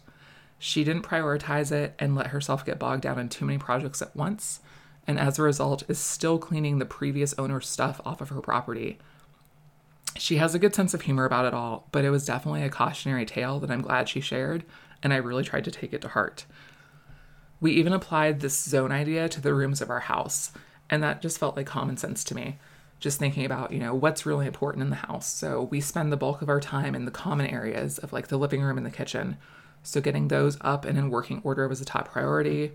She 0.59 0.85
didn't 0.85 1.03
prioritize 1.03 1.73
it 1.73 1.95
and 1.99 2.15
let 2.15 2.29
herself 2.29 2.65
get 2.65 2.79
bogged 2.79 3.03
down 3.03 3.19
in 3.19 3.31
too 3.31 3.47
many 3.47 3.59
projects 3.59 4.03
at 4.03 4.15
once, 4.15 4.61
and 5.07 5.19
as 5.19 5.39
a 5.39 5.43
result, 5.43 5.83
is 5.89 5.99
still 5.99 6.39
cleaning 6.39 6.79
the 6.79 6.85
previous 6.85 7.35
owner's 7.39 7.67
stuff 7.67 8.01
off 8.05 8.21
of 8.21 8.29
her 8.29 8.41
property. 8.41 8.99
She 10.17 10.37
has 10.37 10.55
a 10.55 10.59
good 10.59 10.75
sense 10.75 10.95
of 10.95 11.03
humor 11.03 11.25
about 11.25 11.47
it 11.47 11.55
all, 11.55 11.89
but 11.93 12.05
it 12.05 12.11
was 12.11 12.27
definitely 12.27 12.63
a 12.63 12.71
cautionary 12.71 13.25
tale 13.25 13.59
that 13.61 13.71
I'm 13.71 13.83
glad 13.83 14.09
she 14.09 14.21
shared, 14.21 14.65
and 15.03 15.13
I 15.13 15.17
really 15.17 15.45
tried 15.45 15.65
to 15.65 15.71
take 15.71 15.93
it 15.93 16.03
to 16.03 16.09
heart. 16.09 16.45
We 17.61 17.73
even 17.73 17.93
applied 17.93 18.41
this 18.41 18.63
zone 18.63 18.93
idea 18.93 19.29
to 19.31 19.41
the 19.41 19.55
rooms 19.55 19.81
of 19.81 19.91
our 19.91 20.01
house, 20.01 20.53
and 20.91 21.03
that 21.03 21.23
just 21.23 21.39
felt 21.39 21.57
like 21.57 21.67
common 21.67 21.97
sense 21.97 22.23
to 22.25 22.35
me 22.35 22.59
just 23.01 23.19
thinking 23.19 23.45
about, 23.45 23.73
you 23.73 23.79
know, 23.79 23.95
what's 23.95 24.25
really 24.25 24.47
important 24.47 24.83
in 24.83 24.91
the 24.91 24.97
house. 24.97 25.27
So 25.27 25.65
we 25.71 25.81
spend 25.81 26.11
the 26.11 26.17
bulk 26.17 26.43
of 26.43 26.49
our 26.49 26.61
time 26.61 26.95
in 26.95 27.05
the 27.05 27.11
common 27.11 27.47
areas 27.47 27.99
of 27.99 28.13
like 28.13 28.29
the 28.29 28.39
living 28.39 28.63
room 28.63 28.79
and 28.79 28.87
the 28.87 28.91
kitchen. 28.91 29.37
So 29.83 30.01
getting 30.01 30.29
those 30.29 30.57
up 30.63 30.85
and 30.85 30.97
in 30.97 31.11
working 31.11 31.41
order 31.45 31.69
was 31.69 31.81
a 31.81 31.85
top 31.85 32.11
priority. 32.11 32.73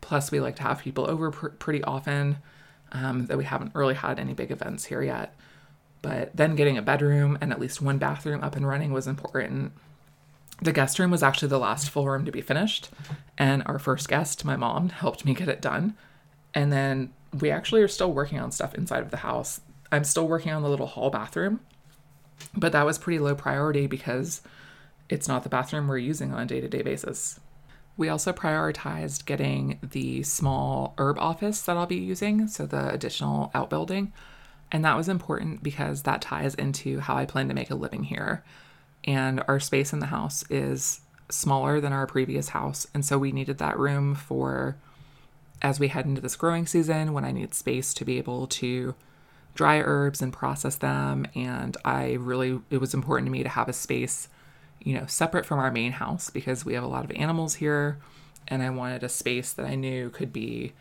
Plus, 0.00 0.32
we 0.32 0.40
like 0.40 0.56
to 0.56 0.62
have 0.64 0.80
people 0.80 1.08
over 1.08 1.30
pr- 1.30 1.48
pretty 1.48 1.82
often, 1.84 2.38
um, 2.90 3.26
though 3.26 3.36
we 3.36 3.44
haven't 3.44 3.74
really 3.74 3.94
had 3.94 4.18
any 4.18 4.34
big 4.34 4.50
events 4.50 4.86
here 4.86 5.02
yet. 5.02 5.36
But 6.02 6.34
then 6.36 6.56
getting 6.56 6.76
a 6.76 6.82
bedroom 6.82 7.38
and 7.40 7.52
at 7.52 7.60
least 7.60 7.80
one 7.80 7.98
bathroom 7.98 8.42
up 8.42 8.56
and 8.56 8.66
running 8.66 8.92
was 8.92 9.06
important. 9.06 9.72
The 10.60 10.72
guest 10.72 10.98
room 10.98 11.12
was 11.12 11.22
actually 11.22 11.48
the 11.48 11.58
last 11.58 11.90
full 11.90 12.08
room 12.08 12.24
to 12.24 12.32
be 12.32 12.40
finished, 12.40 12.88
and 13.38 13.62
our 13.66 13.78
first 13.78 14.08
guest, 14.08 14.44
my 14.44 14.56
mom, 14.56 14.90
helped 14.90 15.24
me 15.24 15.34
get 15.34 15.48
it 15.48 15.60
done. 15.60 15.96
And 16.54 16.72
then 16.72 17.12
we 17.40 17.50
actually 17.50 17.82
are 17.82 17.88
still 17.88 18.12
working 18.12 18.38
on 18.38 18.52
stuff 18.52 18.74
inside 18.74 19.02
of 19.02 19.10
the 19.10 19.18
house. 19.18 19.60
I'm 19.90 20.04
still 20.04 20.26
working 20.26 20.52
on 20.52 20.62
the 20.62 20.68
little 20.68 20.86
hall 20.86 21.10
bathroom, 21.10 21.60
but 22.54 22.72
that 22.72 22.86
was 22.86 22.98
pretty 22.98 23.18
low 23.18 23.34
priority 23.34 23.86
because 23.86 24.42
it's 25.08 25.28
not 25.28 25.42
the 25.42 25.48
bathroom 25.48 25.88
we're 25.88 25.98
using 25.98 26.32
on 26.32 26.40
a 26.40 26.46
day 26.46 26.60
to 26.60 26.68
day 26.68 26.82
basis. 26.82 27.38
We 27.96 28.08
also 28.08 28.32
prioritized 28.32 29.26
getting 29.26 29.78
the 29.82 30.22
small 30.22 30.94
herb 30.96 31.18
office 31.18 31.60
that 31.62 31.76
I'll 31.76 31.86
be 31.86 31.96
using, 31.96 32.48
so 32.48 32.64
the 32.64 32.88
additional 32.90 33.50
outbuilding. 33.54 34.12
And 34.70 34.84
that 34.84 34.96
was 34.96 35.08
important 35.08 35.62
because 35.62 36.02
that 36.02 36.22
ties 36.22 36.54
into 36.54 37.00
how 37.00 37.16
I 37.16 37.26
plan 37.26 37.48
to 37.48 37.54
make 37.54 37.70
a 37.70 37.74
living 37.74 38.04
here. 38.04 38.42
And 39.04 39.42
our 39.46 39.60
space 39.60 39.92
in 39.92 39.98
the 39.98 40.06
house 40.06 40.44
is 40.48 41.02
smaller 41.28 41.80
than 41.80 41.92
our 41.92 42.06
previous 42.06 42.48
house. 42.50 42.86
And 42.94 43.04
so 43.04 43.18
we 43.18 43.32
needed 43.32 43.58
that 43.58 43.78
room 43.78 44.14
for 44.14 44.78
as 45.62 45.78
we 45.78 45.88
head 45.88 46.04
into 46.04 46.20
this 46.20 46.36
growing 46.36 46.66
season 46.66 47.12
when 47.12 47.24
I 47.24 47.30
need 47.30 47.54
space 47.54 47.94
to 47.94 48.04
be 48.04 48.18
able 48.18 48.48
to 48.48 48.94
dry 49.54 49.78
herbs 49.80 50.20
and 50.20 50.32
process 50.32 50.76
them. 50.76 51.26
And 51.34 51.76
I 51.84 52.14
really, 52.14 52.60
it 52.68 52.78
was 52.78 52.94
important 52.94 53.26
to 53.28 53.32
me 53.32 53.44
to 53.44 53.48
have 53.48 53.68
a 53.68 53.72
space, 53.72 54.28
you 54.82 54.94
know, 54.94 55.06
separate 55.06 55.46
from 55.46 55.60
our 55.60 55.70
main 55.70 55.92
house 55.92 56.30
because 56.30 56.64
we 56.64 56.74
have 56.74 56.82
a 56.82 56.88
lot 56.88 57.04
of 57.04 57.12
animals 57.12 57.54
here. 57.54 57.98
And 58.48 58.62
I 58.62 58.70
wanted 58.70 59.04
a 59.04 59.08
space 59.08 59.52
that 59.52 59.66
I 59.66 59.76
knew 59.76 60.10
could 60.10 60.32
be 60.32 60.72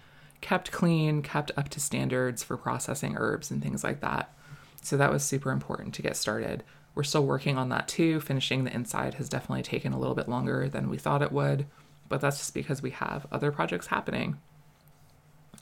kept 0.41 0.71
clean, 0.71 1.21
kept 1.21 1.51
up 1.55 1.69
to 1.69 1.79
standards 1.79 2.43
for 2.43 2.57
processing 2.57 3.15
herbs 3.17 3.51
and 3.51 3.61
things 3.61 3.83
like 3.83 4.01
that. 4.01 4.33
So 4.81 4.97
that 4.97 5.11
was 5.11 5.23
super 5.23 5.51
important 5.51 5.93
to 5.93 6.01
get 6.01 6.17
started. 6.17 6.63
We're 6.95 7.03
still 7.03 7.25
working 7.25 7.57
on 7.57 7.69
that 7.69 7.87
too. 7.87 8.19
Finishing 8.19 8.63
the 8.63 8.73
inside 8.73 9.13
has 9.15 9.29
definitely 9.29 9.61
taken 9.61 9.93
a 9.93 9.99
little 9.99 10.15
bit 10.15 10.27
longer 10.27 10.67
than 10.67 10.89
we 10.89 10.97
thought 10.97 11.21
it 11.21 11.31
would, 11.31 11.67
but 12.09 12.19
that's 12.19 12.39
just 12.39 12.55
because 12.55 12.81
we 12.81 12.89
have 12.89 13.27
other 13.31 13.51
projects 13.51 13.87
happening. 13.87 14.39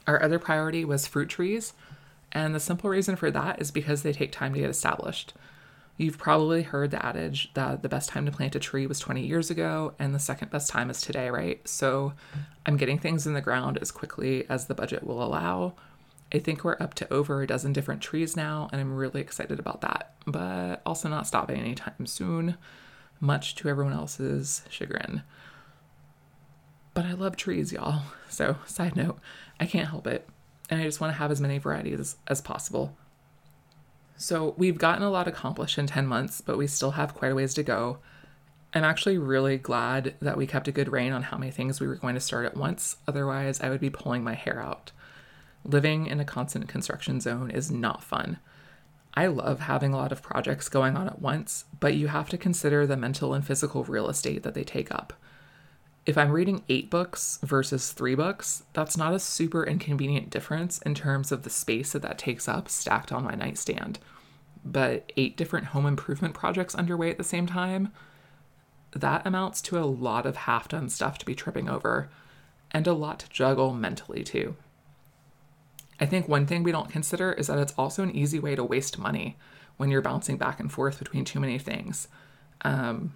Our 0.08 0.22
other 0.22 0.40
priority 0.40 0.86
was 0.86 1.08
fruit 1.08 1.30
trees, 1.30 1.74
and 2.32 2.54
the 2.54 2.60
simple 2.60 2.90
reason 2.90 3.16
for 3.16 3.32
that 3.32 3.62
is 3.62 3.72
because 3.72 4.04
they 4.04 4.14
take 4.14 4.32
time 4.32 4.54
to 4.54 4.60
get 4.60 4.70
established. 4.70 5.34
You've 5.98 6.18
probably 6.18 6.62
heard 6.64 6.92
the 6.92 7.06
adage 7.06 7.54
that 7.56 7.84
the 7.84 7.90
best 7.90 8.08
time 8.10 8.26
to 8.26 8.32
plant 8.32 8.56
a 8.56 8.60
tree 8.60 8.88
was 8.88 9.00
20 9.00 9.26
years 9.26 9.50
ago, 9.52 9.94
and 10.00 10.16
the 10.16 10.20
second 10.20 10.50
best 10.50 10.70
time 10.70 10.90
is 10.90 11.02
today, 11.02 11.30
right? 11.30 11.68
So 11.68 12.14
I'm 12.66 12.78
getting 12.78 12.98
things 12.98 13.28
in 13.28 13.34
the 13.34 13.42
ground 13.42 13.78
as 13.82 13.92
quickly 13.92 14.50
as 14.50 14.68
the 14.68 14.74
budget 14.74 15.04
will 15.04 15.22
allow. 15.22 15.74
I 16.34 16.40
think 16.40 16.64
we're 16.64 16.78
up 16.80 16.94
to 16.96 17.14
over 17.14 17.42
a 17.42 17.48
dozen 17.48 17.74
different 17.74 18.02
trees 18.02 18.38
now, 18.38 18.70
and 18.72 18.80
I'm 18.80 18.96
really 18.96 19.20
excited 19.20 19.60
about 19.60 19.82
that, 19.82 20.14
but 20.26 20.82
also 20.86 21.10
not 21.10 21.28
stopping 21.28 21.60
anytime 21.60 22.06
soon, 22.06 22.56
much 23.20 23.56
to 23.56 23.68
everyone 23.68 23.94
else's 23.94 24.62
chagrin. 24.70 25.24
But 27.00 27.06
I 27.06 27.14
love 27.14 27.38
trees, 27.38 27.72
y'all. 27.72 28.02
So, 28.28 28.58
side 28.66 28.98
note, 28.98 29.20
I 29.58 29.66
can't 29.66 29.88
help 29.88 30.06
it. 30.06 30.28
And 30.70 30.82
I 30.82 30.84
just 30.84 31.00
want 31.00 31.14
to 31.14 31.18
have 31.18 31.32
as 31.32 31.40
many 31.40 31.58
varieties 31.58 31.98
as, 31.98 32.18
as 32.28 32.42
possible. 32.42 32.94
So, 34.18 34.54
we've 34.58 34.78
gotten 34.78 35.04
a 35.04 35.10
lot 35.10 35.26
accomplished 35.26 35.78
in 35.78 35.88
10 35.88 36.06
months, 36.06 36.42
but 36.42 36.58
we 36.58 36.68
still 36.68 36.92
have 36.92 37.16
quite 37.16 37.32
a 37.32 37.36
ways 37.36 37.54
to 37.54 37.64
go. 37.64 38.00
I'm 38.74 38.84
actually 38.84 39.18
really 39.18 39.58
glad 39.58 40.16
that 40.22 40.36
we 40.36 40.46
kept 40.46 40.68
a 40.68 40.74
good 40.74 40.92
rein 40.92 41.14
on 41.14 41.24
how 41.24 41.38
many 41.38 41.54
things 41.54 41.80
we 41.80 41.88
were 41.88 41.96
going 41.96 42.16
to 42.16 42.20
start 42.20 42.46
at 42.46 42.58
once. 42.58 42.98
Otherwise, 43.08 43.62
I 43.62 43.70
would 43.70 43.80
be 43.80 43.90
pulling 43.90 44.22
my 44.22 44.34
hair 44.34 44.62
out. 44.62 44.92
Living 45.64 46.06
in 46.06 46.20
a 46.20 46.26
constant 46.26 46.68
construction 46.68 47.22
zone 47.22 47.50
is 47.50 47.72
not 47.72 48.04
fun. 48.04 48.40
I 49.14 49.28
love 49.28 49.62
having 49.62 49.94
a 49.94 49.98
lot 49.98 50.12
of 50.12 50.22
projects 50.22 50.68
going 50.68 50.98
on 50.98 51.08
at 51.08 51.22
once, 51.22 51.64
but 51.80 51.96
you 51.96 52.10
have 52.10 52.28
to 52.28 52.38
consider 52.38 52.86
the 52.86 52.98
mental 52.98 53.34
and 53.34 53.48
physical 53.48 53.86
real 53.86 54.10
estate 54.10 54.44
that 54.44 54.54
they 54.54 54.66
take 54.66 54.94
up 54.94 55.14
if 56.10 56.18
I'm 56.18 56.32
reading 56.32 56.64
eight 56.70 56.90
books 56.90 57.38
versus 57.44 57.92
three 57.92 58.16
books, 58.16 58.64
that's 58.74 58.98
not 58.98 59.14
a 59.14 59.20
super 59.20 59.64
inconvenient 59.64 60.32
difference 60.32 60.80
in 60.80 60.96
terms 60.96 61.32
of 61.32 61.44
the 61.44 61.52
space 61.52 61.92
that 61.92 62.02
that 62.02 62.18
takes 62.18 62.48
up 62.48 62.68
stacked 62.68 63.12
on 63.12 63.24
my 63.24 63.36
nightstand. 63.36 64.00
But 64.66 65.12
eight 65.18 65.38
different 65.38 65.68
home 65.68 65.86
improvement 65.86 66.34
projects 66.34 66.74
underway 66.74 67.12
at 67.12 67.20
the 67.20 67.24
same 67.24 67.46
time, 67.46 67.94
that 68.92 69.28
amounts 69.28 69.62
to 69.62 69.78
a 69.78 69.86
lot 69.86 70.26
of 70.26 70.36
half 70.36 70.68
done 70.68 70.90
stuff 70.90 71.20
to 71.20 71.28
be 71.28 71.36
tripping 71.36 71.70
over 71.70 72.10
and 72.72 72.88
a 72.88 72.94
lot 72.94 73.20
to 73.20 73.30
juggle 73.30 73.72
mentally 73.72 74.24
too. 74.24 74.56
I 76.00 76.08
think 76.08 76.28
one 76.28 76.48
thing 76.48 76.64
we 76.64 76.72
don't 76.72 76.90
consider 76.90 77.34
is 77.34 77.46
that 77.48 77.60
it's 77.60 77.76
also 77.78 78.02
an 78.02 78.16
easy 78.16 78.40
way 78.40 78.56
to 78.56 78.64
waste 78.64 78.98
money 78.98 79.38
when 79.78 79.92
you're 79.92 80.02
bouncing 80.02 80.38
back 80.38 80.60
and 80.60 80.72
forth 80.72 80.98
between 80.98 81.24
too 81.24 81.40
many 81.40 81.60
things. 81.60 82.08
Um, 82.62 83.14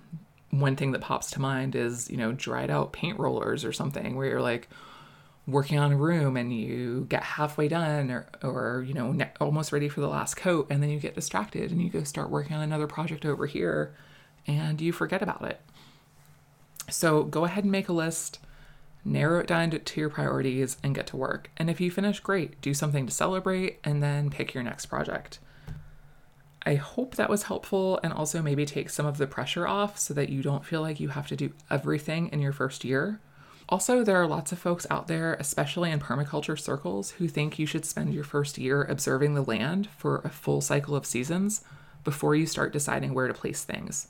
one 0.60 0.76
thing 0.76 0.92
that 0.92 1.02
pops 1.02 1.32
to 1.32 1.42
mind 1.42 1.76
is, 1.76 2.10
you 2.12 2.18
know, 2.18 2.32
dried 2.32 2.70
out 2.70 2.94
paint 2.94 3.18
rollers 3.18 3.66
or 3.66 3.74
something 3.74 4.16
where 4.16 4.28
you're 4.28 4.42
like 4.42 4.70
working 5.48 5.80
on 5.80 5.92
a 5.92 5.98
room 5.98 6.38
and 6.38 6.54
you 6.54 7.06
get 7.10 7.24
halfway 7.24 7.68
done 7.68 8.12
or, 8.12 8.28
or 8.44 8.84
you 8.88 8.94
know, 8.94 9.12
ne- 9.12 9.32
almost 9.42 9.72
ready 9.72 9.90
for 9.90 10.00
the 10.00 10.08
last 10.08 10.36
coat 10.36 10.68
and 10.70 10.82
then 10.82 10.90
you 10.90 11.00
get 11.00 11.16
distracted 11.16 11.72
and 11.72 11.82
you 11.82 11.90
go 11.90 12.04
start 12.04 12.30
working 12.30 12.56
on 12.56 12.62
another 12.62 12.88
project 12.88 13.26
over 13.26 13.46
here 13.48 13.94
and 14.46 14.80
you 14.80 14.92
forget 14.92 15.22
about 15.22 15.44
it. 15.44 15.60
So 16.90 17.24
go 17.24 17.46
ahead 17.46 17.64
and 17.64 17.72
make 17.72 17.90
a 17.90 17.94
list, 17.94 18.40
narrow 19.04 19.40
it 19.40 19.48
down 19.48 19.72
to, 19.72 19.80
to 19.80 20.00
your 20.00 20.10
priorities, 20.10 20.78
and 20.84 20.94
get 20.94 21.08
to 21.08 21.18
work. 21.18 21.50
And 21.58 21.70
if 21.70 21.82
you 21.82 21.90
finish, 21.90 22.20
great, 22.20 22.62
do 22.62 22.74
something 22.74 23.08
to 23.08 23.14
celebrate 23.14 23.80
and 23.84 24.04
then 24.04 24.30
pick 24.30 24.54
your 24.54 24.64
next 24.64 24.86
project. 24.86 25.40
I 26.66 26.76
hope 26.76 27.16
that 27.16 27.30
was 27.30 27.44
helpful 27.44 28.00
and 28.04 28.14
also 28.14 28.42
maybe 28.42 28.66
take 28.66 28.90
some 28.90 29.06
of 29.06 29.18
the 29.18 29.28
pressure 29.28 29.68
off 29.68 30.00
so 30.00 30.14
that 30.14 30.30
you 30.30 30.42
don't 30.42 30.66
feel 30.66 30.82
like 30.82 31.00
you 31.00 31.10
have 31.10 31.28
to 31.28 31.36
do 31.36 31.52
everything 31.70 32.30
in 32.30 32.40
your 32.40 32.54
first 32.54 32.86
year. 32.86 33.20
Also, 33.70 34.04
there 34.04 34.22
are 34.22 34.28
lots 34.28 34.52
of 34.52 34.60
folks 34.60 34.88
out 34.90 35.08
there, 35.08 35.36
especially 35.36 35.92
in 35.92 36.00
permaculture 36.00 36.60
circles, 36.60 37.12
who 37.12 37.28
think 37.28 37.58
you 37.58 37.66
should 37.66 37.86
spend 37.86 38.14
your 38.14 38.24
first 38.24 38.58
year 38.58 38.84
observing 38.84 39.34
the 39.34 39.42
land 39.42 39.88
for 39.98 40.22
a 40.24 40.30
full 40.30 40.62
cycle 40.62 40.96
of 40.96 41.06
seasons 41.06 41.64
before 42.04 42.36
you 42.36 42.46
start 42.46 42.74
deciding 42.74 43.14
where 43.14 43.28
to 43.28 43.34
place 43.34 43.64
things. 43.64 44.08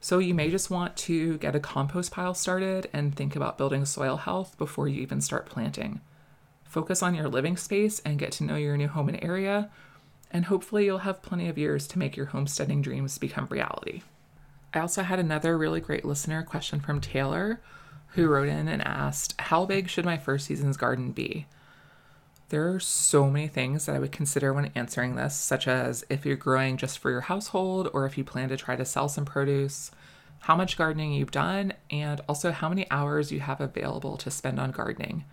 So, 0.00 0.18
you 0.18 0.34
may 0.34 0.50
just 0.50 0.70
want 0.70 0.96
to 0.98 1.38
get 1.38 1.54
a 1.54 1.60
compost 1.60 2.12
pile 2.12 2.34
started 2.34 2.88
and 2.92 3.14
think 3.14 3.36
about 3.36 3.58
building 3.58 3.84
soil 3.84 4.16
health 4.16 4.56
before 4.58 4.88
you 4.88 5.00
even 5.00 5.20
start 5.20 5.46
planting. 5.46 6.00
Focus 6.64 7.02
on 7.02 7.14
your 7.14 7.28
living 7.28 7.56
space 7.56 8.00
and 8.00 8.18
get 8.18 8.32
to 8.32 8.44
know 8.44 8.56
your 8.56 8.76
new 8.76 8.88
home 8.88 9.08
and 9.08 9.22
area 9.22 9.70
and 10.34 10.46
hopefully 10.46 10.84
you'll 10.84 10.98
have 10.98 11.22
plenty 11.22 11.48
of 11.48 11.56
years 11.56 11.86
to 11.86 11.98
make 11.98 12.16
your 12.16 12.26
homesteading 12.26 12.82
dreams 12.82 13.18
become 13.18 13.46
reality. 13.48 14.02
I 14.74 14.80
also 14.80 15.04
had 15.04 15.20
another 15.20 15.56
really 15.56 15.80
great 15.80 16.04
listener 16.04 16.42
question 16.42 16.80
from 16.80 17.00
Taylor, 17.00 17.60
who 18.08 18.26
wrote 18.26 18.48
in 18.48 18.66
and 18.66 18.82
asked, 18.82 19.40
How 19.40 19.64
big 19.64 19.88
should 19.88 20.04
my 20.04 20.18
first 20.18 20.46
season's 20.46 20.76
garden 20.76 21.12
be? 21.12 21.46
There 22.48 22.74
are 22.74 22.80
so 22.80 23.30
many 23.30 23.46
things 23.46 23.86
that 23.86 23.94
I 23.94 24.00
would 24.00 24.10
consider 24.10 24.52
when 24.52 24.72
answering 24.74 25.14
this, 25.14 25.36
such 25.36 25.68
as 25.68 26.04
if 26.10 26.26
you're 26.26 26.36
growing 26.36 26.76
just 26.78 26.98
for 26.98 27.12
your 27.12 27.22
household 27.22 27.88
or 27.94 28.04
if 28.04 28.18
you 28.18 28.24
plan 28.24 28.48
to 28.48 28.56
try 28.56 28.74
to 28.74 28.84
sell 28.84 29.08
some 29.08 29.24
produce, 29.24 29.92
how 30.40 30.56
much 30.56 30.76
gardening 30.76 31.12
you've 31.12 31.30
done, 31.30 31.74
and 31.90 32.20
also 32.28 32.50
how 32.50 32.68
many 32.68 32.90
hours 32.90 33.30
you 33.30 33.38
have 33.38 33.60
available 33.60 34.16
to 34.16 34.32
spend 34.32 34.58
on 34.58 34.72
gardening. 34.72 35.24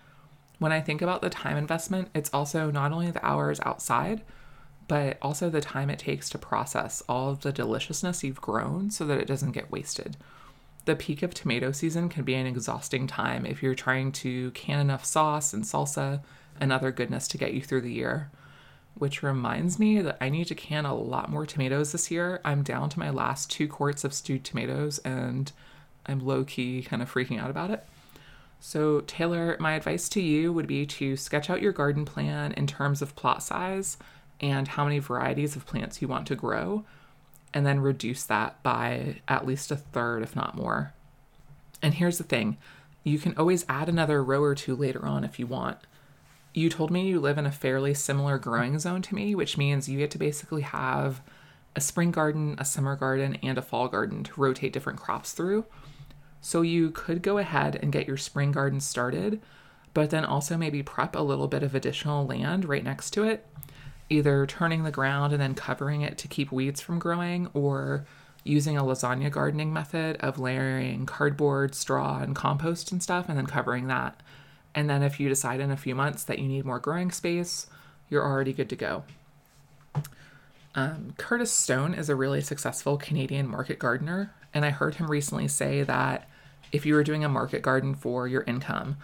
When 0.60 0.72
I 0.72 0.79
think 0.79 1.01
about 1.01 1.24
the 1.24 1.31
time 1.31 1.58
investment, 1.58 2.10
it's 2.13 2.29
also 2.31 2.70
not 2.70 2.91
only 2.91 3.10
the 3.10 3.25
hours 3.25 3.60
outside, 3.65 4.22
but 4.91 5.17
also 5.21 5.50
the 5.50 5.62
time 5.62 5.89
it 5.89 5.98
takes 5.98 6.29
to 6.29 6.38
process 6.38 7.01
all 7.07 7.29
of 7.29 7.43
the 7.43 7.53
deliciousness 7.53 8.25
you've 8.25 8.41
grown 8.41 8.91
so 8.91 9.05
that 9.05 9.19
it 9.19 9.25
doesn't 9.25 9.53
get 9.53 9.71
wasted. 9.71 10.17
The 10.83 10.98
peak 10.98 11.24
of 11.24 11.33
tomato 11.33 11.71
season 11.71 12.10
can 12.10 12.25
be 12.25 12.33
an 12.33 12.45
exhausting 12.45 13.07
time 13.07 13.45
if 13.45 13.63
you're 13.63 13.74
trying 13.74 14.12
to 14.12 14.51
can 14.51 14.81
enough 14.81 15.05
sauce 15.05 15.53
and 15.53 15.63
salsa 15.63 16.19
and 16.60 16.74
other 16.74 16.91
goodness 16.91 17.29
to 17.29 17.38
get 17.38 17.53
you 17.53 17.62
through 17.62 17.83
the 17.83 17.93
year. 17.93 18.31
Which 18.95 19.24
reminds 19.24 19.79
me 19.79 20.01
that 20.01 20.17
I 20.19 20.27
need 20.27 20.48
to 20.48 20.55
can 20.55 20.83
a 20.83 20.93
lot 20.93 21.29
more 21.29 21.45
tomatoes 21.45 21.93
this 21.93 22.12
year. 22.12 22.41
I'm 22.43 22.62
down 22.62 22.89
to 22.89 23.00
my 23.00 23.12
last 23.12 23.50
two 23.50 23.69
quarts 23.69 24.03
of 24.03 24.13
stewed 24.13 24.43
tomatoes 24.43 24.98
and 25.05 25.53
I'm 26.05 26.19
low 26.19 26.43
key 26.43 26.83
kind 26.83 27.01
of 27.01 27.10
freaking 27.10 27.39
out 27.39 27.50
about 27.50 27.71
it. 27.71 27.86
So, 28.60 29.00
Taylor, 29.07 29.55
my 29.57 29.71
advice 29.71 30.10
to 30.10 30.21
you 30.21 30.51
would 30.51 30.67
be 30.67 30.86
to 30.86 31.15
sketch 31.15 31.50
out 31.50 31.62
your 31.62 31.71
garden 31.71 32.03
plan 32.03 32.51
in 32.51 32.67
terms 32.67 33.01
of 33.01 33.15
plot 33.15 33.41
size 33.41 33.95
and 34.41 34.67
how 34.67 34.83
many 34.83 35.00
varieties 35.00 35.55
of 35.55 35.65
plants 35.65 36.01
you 36.01 36.07
want 36.07 36.27
to 36.27 36.36
grow, 36.36 36.83
and 37.53 37.65
then 37.65 37.79
reduce 37.79 38.24
that 38.24 38.62
by 38.63 39.21
at 39.27 39.45
least 39.45 39.71
a 39.71 39.75
third, 39.75 40.24
if 40.24 40.36
not 40.36 40.55
more. 40.55 40.93
And 41.81 41.93
here's 41.93 42.17
the 42.17 42.24
thing 42.24 42.57
you 43.03 43.17
can 43.17 43.36
always 43.38 43.65
add 43.67 43.89
another 43.89 44.24
row 44.24 44.43
or 44.43 44.55
two 44.55 44.75
later 44.75 45.05
on 45.05 45.24
if 45.24 45.39
you 45.39 45.48
want. 45.48 45.79
You 46.53 46.69
told 46.69 46.91
me 46.91 47.07
you 47.07 47.19
live 47.19 47.38
in 47.38 47.45
a 47.45 47.51
fairly 47.51 47.93
similar 47.93 48.38
growing 48.38 48.77
zone 48.77 49.01
to 49.03 49.15
me, 49.15 49.33
which 49.33 49.57
means 49.57 49.88
you 49.88 49.98
get 49.98 50.12
to 50.12 50.17
basically 50.17 50.62
have 50.62 51.21
a 51.75 51.81
spring 51.81 52.12
garden, 52.12 52.55
a 52.57 52.65
summer 52.65 52.95
garden, 52.95 53.38
and 53.41 53.57
a 53.57 53.62
fall 53.62 53.88
garden 53.88 54.24
to 54.24 54.41
rotate 54.41 54.74
different 54.74 55.00
crops 55.00 55.31
through. 55.31 55.65
So 56.41 56.62
you 56.62 56.91
could 56.91 57.21
go 57.21 57.38
ahead 57.38 57.79
and 57.81 57.91
get 57.91 58.07
your 58.07 58.17
spring 58.17 58.51
garden 58.51 58.81
started, 58.81 59.41
but 59.93 60.10
then 60.10 60.25
also 60.25 60.57
maybe 60.57 60.83
prep 60.83 61.15
a 61.15 61.21
little 61.21 61.48
bit 61.48 61.63
of 61.63 61.74
additional 61.74 62.25
land 62.25 62.65
right 62.65 62.83
next 62.83 63.12
to 63.12 63.24
it 63.24 63.48
either 64.12 64.46
turning 64.46 64.84
the 64.84 64.91
ground 64.91 65.34
and 65.34 65.41
then 65.41 65.56
covering 65.56 66.01
it 66.01 66.18
to 66.20 66.27
keep 66.27 66.51
weeds 66.51 66.82
from 66.82 67.00
growing 67.00 67.48
or 67.53 68.06
using 68.44 68.77
a 68.77 68.84
lasagna 68.84 69.32
gardening 69.32 69.72
method 69.72 70.18
of 70.20 70.39
layering 70.39 71.06
cardboard, 71.06 71.75
straw, 71.75 72.20
and 72.20 72.36
compost 72.36 72.91
and 72.91 73.01
stuff 73.01 73.27
and 73.30 73.38
then 73.38 73.46
covering 73.46 73.88
that. 73.88 74.20
And 74.74 74.89
then 74.89 75.03
if 75.03 75.20
you 75.20 75.30
decide 75.30 75.60
in 75.60 75.72
a 75.72 75.77
few 75.77 75.96
months 75.96 76.24
that 76.25 76.39
you 76.39 76.48
need 76.48 76.65
more 76.65 76.80
growing 76.80 77.12
space, 77.12 77.68
you're 78.10 78.25
already 78.25 78.53
good 78.53 78.70
to 78.70 78.75
go. 78.75 79.03
Um, 80.74 81.13
Curtis 81.18 81.51
Stone 81.51 81.94
is 81.94 82.10
a 82.10 82.15
really 82.15 82.41
successful 82.41 82.98
Canadian 82.98 83.48
market 83.48 83.77
gardener, 83.77 84.34
and 84.53 84.63
I 84.63 84.70
heard 84.70 84.96
him 84.96 85.12
recently 85.12 85.50
say 85.50 85.84
that 85.84 86.30
if 86.72 86.86
you 86.86 86.94
were 86.94 87.03
doing 87.03 87.25
a 87.25 87.30
market 87.30 87.62
garden 87.62 87.94
for 87.94 88.27
your 88.27 88.44
income, 88.44 88.98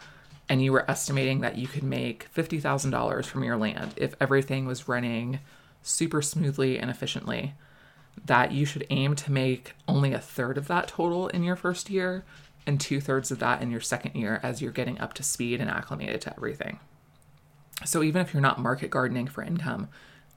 and 0.49 0.63
you 0.63 0.71
were 0.71 0.89
estimating 0.89 1.41
that 1.41 1.57
you 1.57 1.67
could 1.67 1.83
make 1.83 2.33
$50,000 2.33 3.25
from 3.25 3.43
your 3.43 3.57
land 3.57 3.93
if 3.97 4.15
everything 4.19 4.65
was 4.65 4.87
running 4.87 5.39
super 5.81 6.21
smoothly 6.21 6.79
and 6.79 6.89
efficiently, 6.89 7.53
that 8.25 8.51
you 8.51 8.65
should 8.65 8.87
aim 8.89 9.15
to 9.15 9.31
make 9.31 9.73
only 9.87 10.13
a 10.13 10.19
third 10.19 10.57
of 10.57 10.67
that 10.67 10.87
total 10.87 11.27
in 11.27 11.43
your 11.43 11.55
first 11.55 11.89
year 11.89 12.23
and 12.65 12.79
two 12.79 12.99
thirds 12.99 13.31
of 13.31 13.39
that 13.39 13.61
in 13.61 13.71
your 13.71 13.79
second 13.79 14.15
year 14.15 14.39
as 14.43 14.61
you're 14.61 14.71
getting 14.71 14.99
up 14.99 15.13
to 15.13 15.23
speed 15.23 15.61
and 15.61 15.69
acclimated 15.69 16.21
to 16.21 16.33
everything. 16.35 16.79
So, 17.85 18.03
even 18.03 18.21
if 18.21 18.33
you're 18.33 18.41
not 18.41 18.59
market 18.59 18.89
gardening 18.89 19.27
for 19.27 19.43
income, 19.43 19.87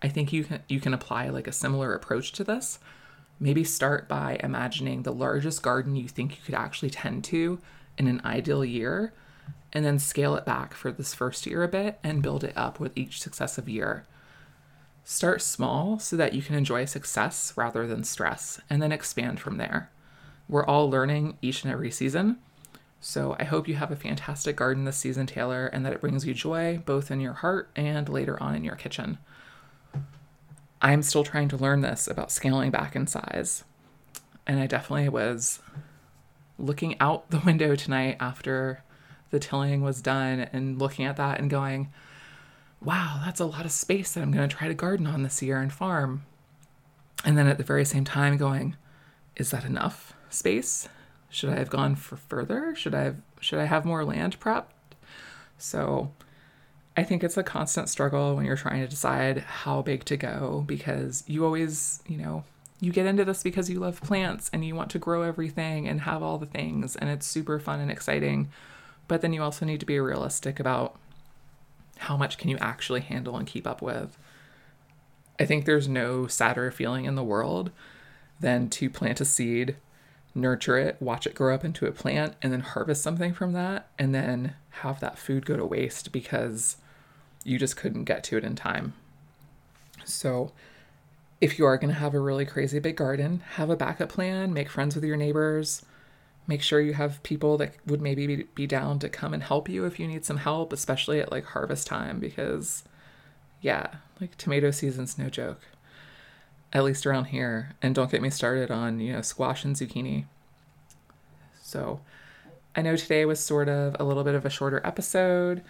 I 0.03 0.09
think 0.09 0.33
you 0.33 0.45
can 0.45 0.63
you 0.69 0.79
can 0.79 0.95
apply 0.95 1.31
like 1.31 1.49
a 1.49 1.53
similar 1.53 1.95
approach 1.95 2.33
to 2.33 2.45
this. 2.45 2.79
Maybe 3.41 3.65
start 3.65 4.09
by 4.09 4.39
imagining 4.43 5.03
the 5.03 5.13
largest 5.13 5.63
garden 5.63 5.97
you 5.97 6.07
think 6.07 6.33
you 6.33 6.43
could 6.45 6.55
actually 6.55 6.91
tend 6.91 7.25
to 7.25 7.59
in 7.97 8.07
an 8.07 8.21
ideal 8.25 8.65
year 8.65 9.15
and 9.73 9.85
then 9.85 9.99
scale 9.99 10.35
it 10.37 10.45
back 10.45 10.75
for 10.75 10.91
this 10.91 11.15
first 11.15 11.47
year 11.47 11.63
a 11.63 11.69
bit 11.69 11.99
and 12.03 12.23
build 12.23 12.45
it 12.45 12.57
up 12.57 12.81
with 12.81 12.97
each 12.97 13.21
successive 13.21 13.69
year. 13.69 14.05
Start 15.05 15.43
small 15.43 15.99
so 15.99 16.17
that 16.17 16.35
you 16.35 16.43
can 16.43 16.55
enjoy 16.55 16.85
success 16.85 17.53
rather 17.57 17.87
than 17.87 18.05
stress, 18.05 18.61
and 18.69 18.83
then 18.83 18.93
expand 18.93 19.41
from 19.41 19.57
there. 19.57 19.91
We're 20.49 20.67
all 20.67 20.91
learning 20.91 21.39
each 21.41 21.63
and 21.65 21.73
every 21.73 21.91
season. 21.91 22.39
So 23.01 23.35
I 23.39 23.45
hope 23.45 23.67
you 23.67 23.77
have 23.77 23.91
a 23.91 23.97
fantastic 23.97 24.57
garden 24.57 24.85
this 24.85 24.99
season, 24.99 25.27
Taylor, 25.27 25.67
and 25.67 25.87
that 25.87 25.93
it 25.93 26.01
brings 26.01 26.27
you 26.27 26.35
joy 26.35 26.83
both 26.85 27.11
in 27.11 27.21
your 27.21 27.33
heart 27.33 27.71
and 27.75 28.09
later 28.09 28.41
on 28.43 28.55
in 28.55 28.63
your 28.65 28.75
kitchen. 28.75 29.19
I'm 30.83 31.03
still 31.03 31.25
trying 31.25 31.49
to 31.49 31.57
learn 31.57 31.81
this 31.81 32.07
about 32.07 32.31
scaling 32.31 32.71
back 32.71 32.95
in 32.95 33.07
size. 33.07 33.65
And 34.47 34.61
I 34.61 34.67
definitely 34.67 35.09
was 35.09 35.61
looking 36.59 36.99
out 37.01 37.31
the 37.31 37.39
window 37.47 37.75
tonight 37.75 38.17
after 38.21 38.83
the 39.31 39.39
tilling 39.39 39.83
was 39.83 40.03
done 40.03 40.41
and 40.53 40.79
looking 40.79 41.05
at 41.05 41.17
that 41.17 41.41
and 41.41 41.51
going, 41.51 41.91
wow, 42.83 43.21
that's 43.25 43.41
a 43.41 43.45
lot 43.45 43.65
of 43.65 43.73
space 43.73 44.13
that 44.13 44.23
I'm 44.23 44.33
going 44.33 44.49
to 44.49 44.57
try 44.57 44.69
to 44.69 44.75
garden 44.75 45.07
on 45.07 45.23
this 45.23 45.43
year 45.43 45.59
and 45.59 45.73
farm. 45.73 46.25
And 47.25 47.37
then 47.37 47.47
at 47.47 47.59
the 47.59 47.65
very 47.65 47.85
same 47.85 48.05
time, 48.05 48.37
going, 48.37 48.77
is 49.37 49.51
that 49.51 49.65
enough 49.65 50.15
space? 50.31 50.89
Should 51.29 51.51
I 51.51 51.57
have 51.57 51.71
gone 51.71 51.95
for 51.95 52.17
further? 52.17 52.75
Should 52.75 52.95
I 52.95 53.03
have, 53.03 53.17
should 53.41 53.59
I 53.59 53.67
have 53.67 53.85
more 53.85 54.05
land 54.05 54.41
prepped? 54.41 54.73
So 55.59 56.11
I 56.97 57.05
think 57.05 57.23
it's 57.23 57.37
a 57.37 57.43
constant 57.43 57.89
struggle 57.89 58.35
when 58.35 58.47
you're 58.47 58.57
trying 58.57 58.81
to 58.81 58.89
decide 58.89 59.39
how 59.39 59.83
big 59.83 60.05
to 60.07 60.17
go 60.17 60.65
because 60.67 61.23
you 61.27 61.45
always, 61.45 62.03
you 62.09 62.17
know, 62.17 62.45
you 62.81 62.93
get 62.93 63.07
into 63.07 63.25
this 63.25 63.43
because 63.43 63.69
you 63.69 63.79
love 63.79 64.01
plants 64.01 64.51
and 64.53 64.65
you 64.65 64.75
want 64.75 64.91
to 64.91 64.99
grow 64.99 65.23
everything 65.23 65.87
and 65.87 66.01
have 66.01 66.23
all 66.23 66.39
the 66.39 66.47
things 66.47 66.97
and 66.97 67.11
it's 67.11 67.27
super 67.27 67.61
fun 67.61 67.79
and 67.79 67.91
exciting. 67.91 68.49
But 69.11 69.23
then 69.23 69.33
you 69.33 69.43
also 69.43 69.67
need 69.67 69.81
to 69.81 69.87
be 69.87 69.99
realistic 69.99 70.61
about 70.61 70.97
how 71.99 72.17
much 72.17 72.39
can 72.39 72.49
you 72.49 72.57
actually 72.59 73.01
handle 73.01 73.37
and 73.37 73.45
keep 73.45 73.67
up 73.67 73.83
with. 73.83 74.17
I 75.41 75.47
think 75.47 75.65
there's 75.65 75.89
no 75.89 76.29
sadder 76.29 76.71
feeling 76.71 77.07
in 77.07 77.17
the 77.17 77.25
world 77.25 77.73
than 78.39 78.69
to 78.69 78.89
plant 78.89 79.21
a 79.21 79.25
seed, 79.25 79.75
nurture 80.33 80.79
it, 80.79 80.97
watch 81.01 81.27
it 81.27 81.35
grow 81.35 81.53
up 81.53 81.65
into 81.65 81.87
a 81.87 81.91
plant, 81.91 82.37
and 82.41 82.53
then 82.53 82.61
harvest 82.61 83.03
something 83.03 83.35
from 83.35 83.53
that, 83.53 83.89
and 83.99 84.15
then 84.15 84.55
have 84.71 85.01
that 85.01 85.19
food 85.19 85.45
go 85.45 85.57
to 85.57 85.67
waste 85.67 86.13
because 86.13 86.77
you 87.43 87.59
just 87.59 87.77
couldn't 87.77 88.05
get 88.05 88.23
to 88.23 88.37
it 88.37 88.45
in 88.45 88.55
time. 88.55 88.93
So, 90.05 90.53
if 91.41 91.59
you 91.59 91.67
are 91.67 91.79
going 91.79 91.93
to 91.93 91.99
have 91.99 92.15
a 92.15 92.21
really 92.21 92.47
crazy 92.47 92.79
big 92.79 92.97
garden, 92.97 93.43
have 93.55 93.71
a 93.71 93.77
backup 93.77 94.11
plan, 94.11 94.55
make 94.55 94.71
friends 94.71 94.95
with 94.95 95.03
your 95.03 95.17
neighbors, 95.17 95.83
make 96.51 96.63
sure 96.63 96.81
you 96.81 96.95
have 96.95 97.23
people 97.23 97.57
that 97.59 97.75
would 97.87 98.03
maybe 98.03 98.49
be 98.57 98.67
down 98.67 98.99
to 98.99 99.09
come 99.09 99.33
and 99.33 99.45
help 99.45 99.69
you 99.69 99.85
if 99.85 100.01
you 100.01 100.09
need 100.09 100.25
some 100.25 100.39
help, 100.39 100.73
especially 100.73 101.21
at 101.21 101.31
like 101.31 101.45
harvest 101.45 101.87
time, 101.87 102.19
because 102.19 102.83
yeah, 103.61 103.87
like 104.21 104.37
tomato 104.37 104.73
season's 104.73 105.17
no 105.17 105.31
joke, 105.31 105.61
at 106.73 106.83
least 106.83 107.07
around 107.07 107.27
here. 107.27 107.77
And 107.81 107.95
don't 107.95 108.11
get 108.11 108.21
me 108.21 108.31
started 108.31 108.69
on, 108.69 108.99
you 108.99 109.13
know, 109.13 109.23
squash 109.23 109.65
and 109.65 109.77
zucchini. 109.77 110.25
So 111.63 112.01
I 112.75 112.83
know 112.83 112.97
today 112.97 113.25
was 113.25 113.39
sort 113.39 113.69
of 113.69 113.95
a 114.01 114.05
little 114.05 114.25
bit 114.25 114.35
of 114.35 114.45
a 114.45 114.51
shorter 114.51 114.81
episode. 114.85 115.63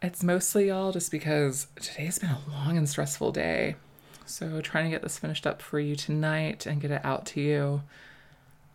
It's 0.00 0.22
mostly 0.22 0.70
all 0.70 0.92
just 0.92 1.10
because 1.10 1.66
today's 1.80 2.20
been 2.20 2.30
a 2.30 2.38
long 2.48 2.76
and 2.76 2.88
stressful 2.88 3.32
day. 3.32 3.74
So, 4.26 4.60
trying 4.60 4.84
to 4.84 4.90
get 4.90 5.02
this 5.02 5.18
finished 5.18 5.46
up 5.46 5.60
for 5.60 5.80
you 5.80 5.96
tonight 5.96 6.66
and 6.66 6.80
get 6.80 6.92
it 6.92 7.04
out 7.04 7.26
to 7.26 7.40
you. 7.40 7.82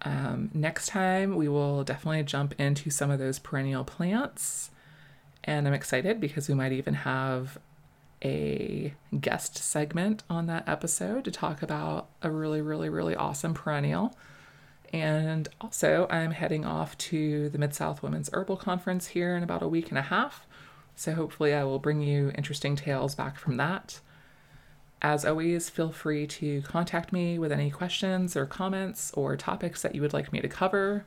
Um, 0.03 0.51
next 0.53 0.87
time, 0.87 1.35
we 1.35 1.47
will 1.47 1.83
definitely 1.83 2.23
jump 2.23 2.53
into 2.59 2.89
some 2.89 3.09
of 3.09 3.19
those 3.19 3.39
perennial 3.39 3.83
plants. 3.83 4.71
And 5.43 5.67
I'm 5.67 5.73
excited 5.73 6.19
because 6.19 6.47
we 6.47 6.55
might 6.55 6.71
even 6.71 6.93
have 6.93 7.57
a 8.23 8.93
guest 9.19 9.57
segment 9.57 10.23
on 10.29 10.47
that 10.47 10.67
episode 10.67 11.23
to 11.25 11.31
talk 11.31 11.61
about 11.61 12.07
a 12.21 12.29
really, 12.29 12.61
really, 12.61 12.89
really 12.89 13.15
awesome 13.15 13.53
perennial. 13.53 14.15
And 14.93 15.47
also, 15.59 16.07
I'm 16.09 16.31
heading 16.31 16.65
off 16.65 16.97
to 16.99 17.49
the 17.49 17.57
Mid 17.57 17.73
South 17.73 18.01
Women's 18.01 18.29
Herbal 18.31 18.57
Conference 18.57 19.07
here 19.07 19.35
in 19.35 19.43
about 19.43 19.61
a 19.61 19.67
week 19.67 19.89
and 19.89 19.97
a 19.97 20.03
half. 20.03 20.45
So, 20.95 21.13
hopefully, 21.13 21.53
I 21.53 21.63
will 21.63 21.79
bring 21.79 22.01
you 22.01 22.31
interesting 22.35 22.75
tales 22.75 23.13
back 23.13 23.37
from 23.37 23.57
that. 23.57 23.99
As 25.01 25.25
always, 25.25 25.69
feel 25.69 25.91
free 25.91 26.25
to 26.27 26.61
contact 26.63 27.13
me 27.13 27.37
with 27.37 27.51
any 27.51 27.69
questions 27.69 28.35
or 28.35 28.45
comments 28.45 29.11
or 29.13 29.35
topics 29.37 29.81
that 29.83 29.93
you 29.93 30.01
would 30.01 30.13
like 30.13 30.33
me 30.33 30.41
to 30.41 30.47
cover. 30.47 31.05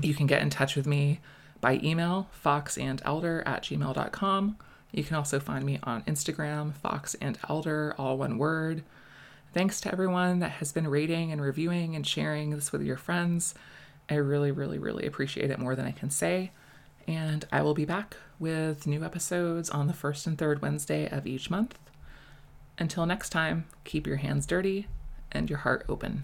You 0.00 0.14
can 0.14 0.26
get 0.26 0.42
in 0.42 0.50
touch 0.50 0.74
with 0.74 0.86
me 0.86 1.20
by 1.60 1.80
email, 1.82 2.28
foxandelder 2.44 3.42
at 3.46 3.64
gmail.com. 3.64 4.56
You 4.90 5.04
can 5.04 5.16
also 5.16 5.38
find 5.38 5.64
me 5.64 5.78
on 5.82 6.02
Instagram, 6.02 6.72
fox 6.74 7.14
and 7.20 7.38
elder, 7.48 7.94
all 7.98 8.16
one 8.16 8.38
word. 8.38 8.84
Thanks 9.52 9.80
to 9.82 9.92
everyone 9.92 10.38
that 10.38 10.52
has 10.52 10.72
been 10.72 10.88
rating 10.88 11.30
and 11.30 11.40
reviewing 11.40 11.94
and 11.94 12.06
sharing 12.06 12.50
this 12.50 12.72
with 12.72 12.82
your 12.82 12.96
friends. 12.96 13.54
I 14.08 14.14
really, 14.14 14.50
really, 14.50 14.78
really 14.78 15.06
appreciate 15.06 15.50
it 15.50 15.58
more 15.58 15.76
than 15.76 15.86
I 15.86 15.92
can 15.92 16.10
say. 16.10 16.52
And 17.06 17.44
I 17.52 17.62
will 17.62 17.74
be 17.74 17.84
back 17.84 18.16
with 18.38 18.86
new 18.86 19.04
episodes 19.04 19.68
on 19.70 19.88
the 19.88 19.92
first 19.92 20.26
and 20.26 20.38
third 20.38 20.62
Wednesday 20.62 21.08
of 21.08 21.26
each 21.26 21.50
month. 21.50 21.78
Until 22.78 23.06
next 23.06 23.30
time, 23.30 23.66
keep 23.84 24.06
your 24.06 24.16
hands 24.16 24.46
dirty 24.46 24.86
and 25.32 25.48
your 25.48 25.60
heart 25.60 25.84
open. 25.88 26.22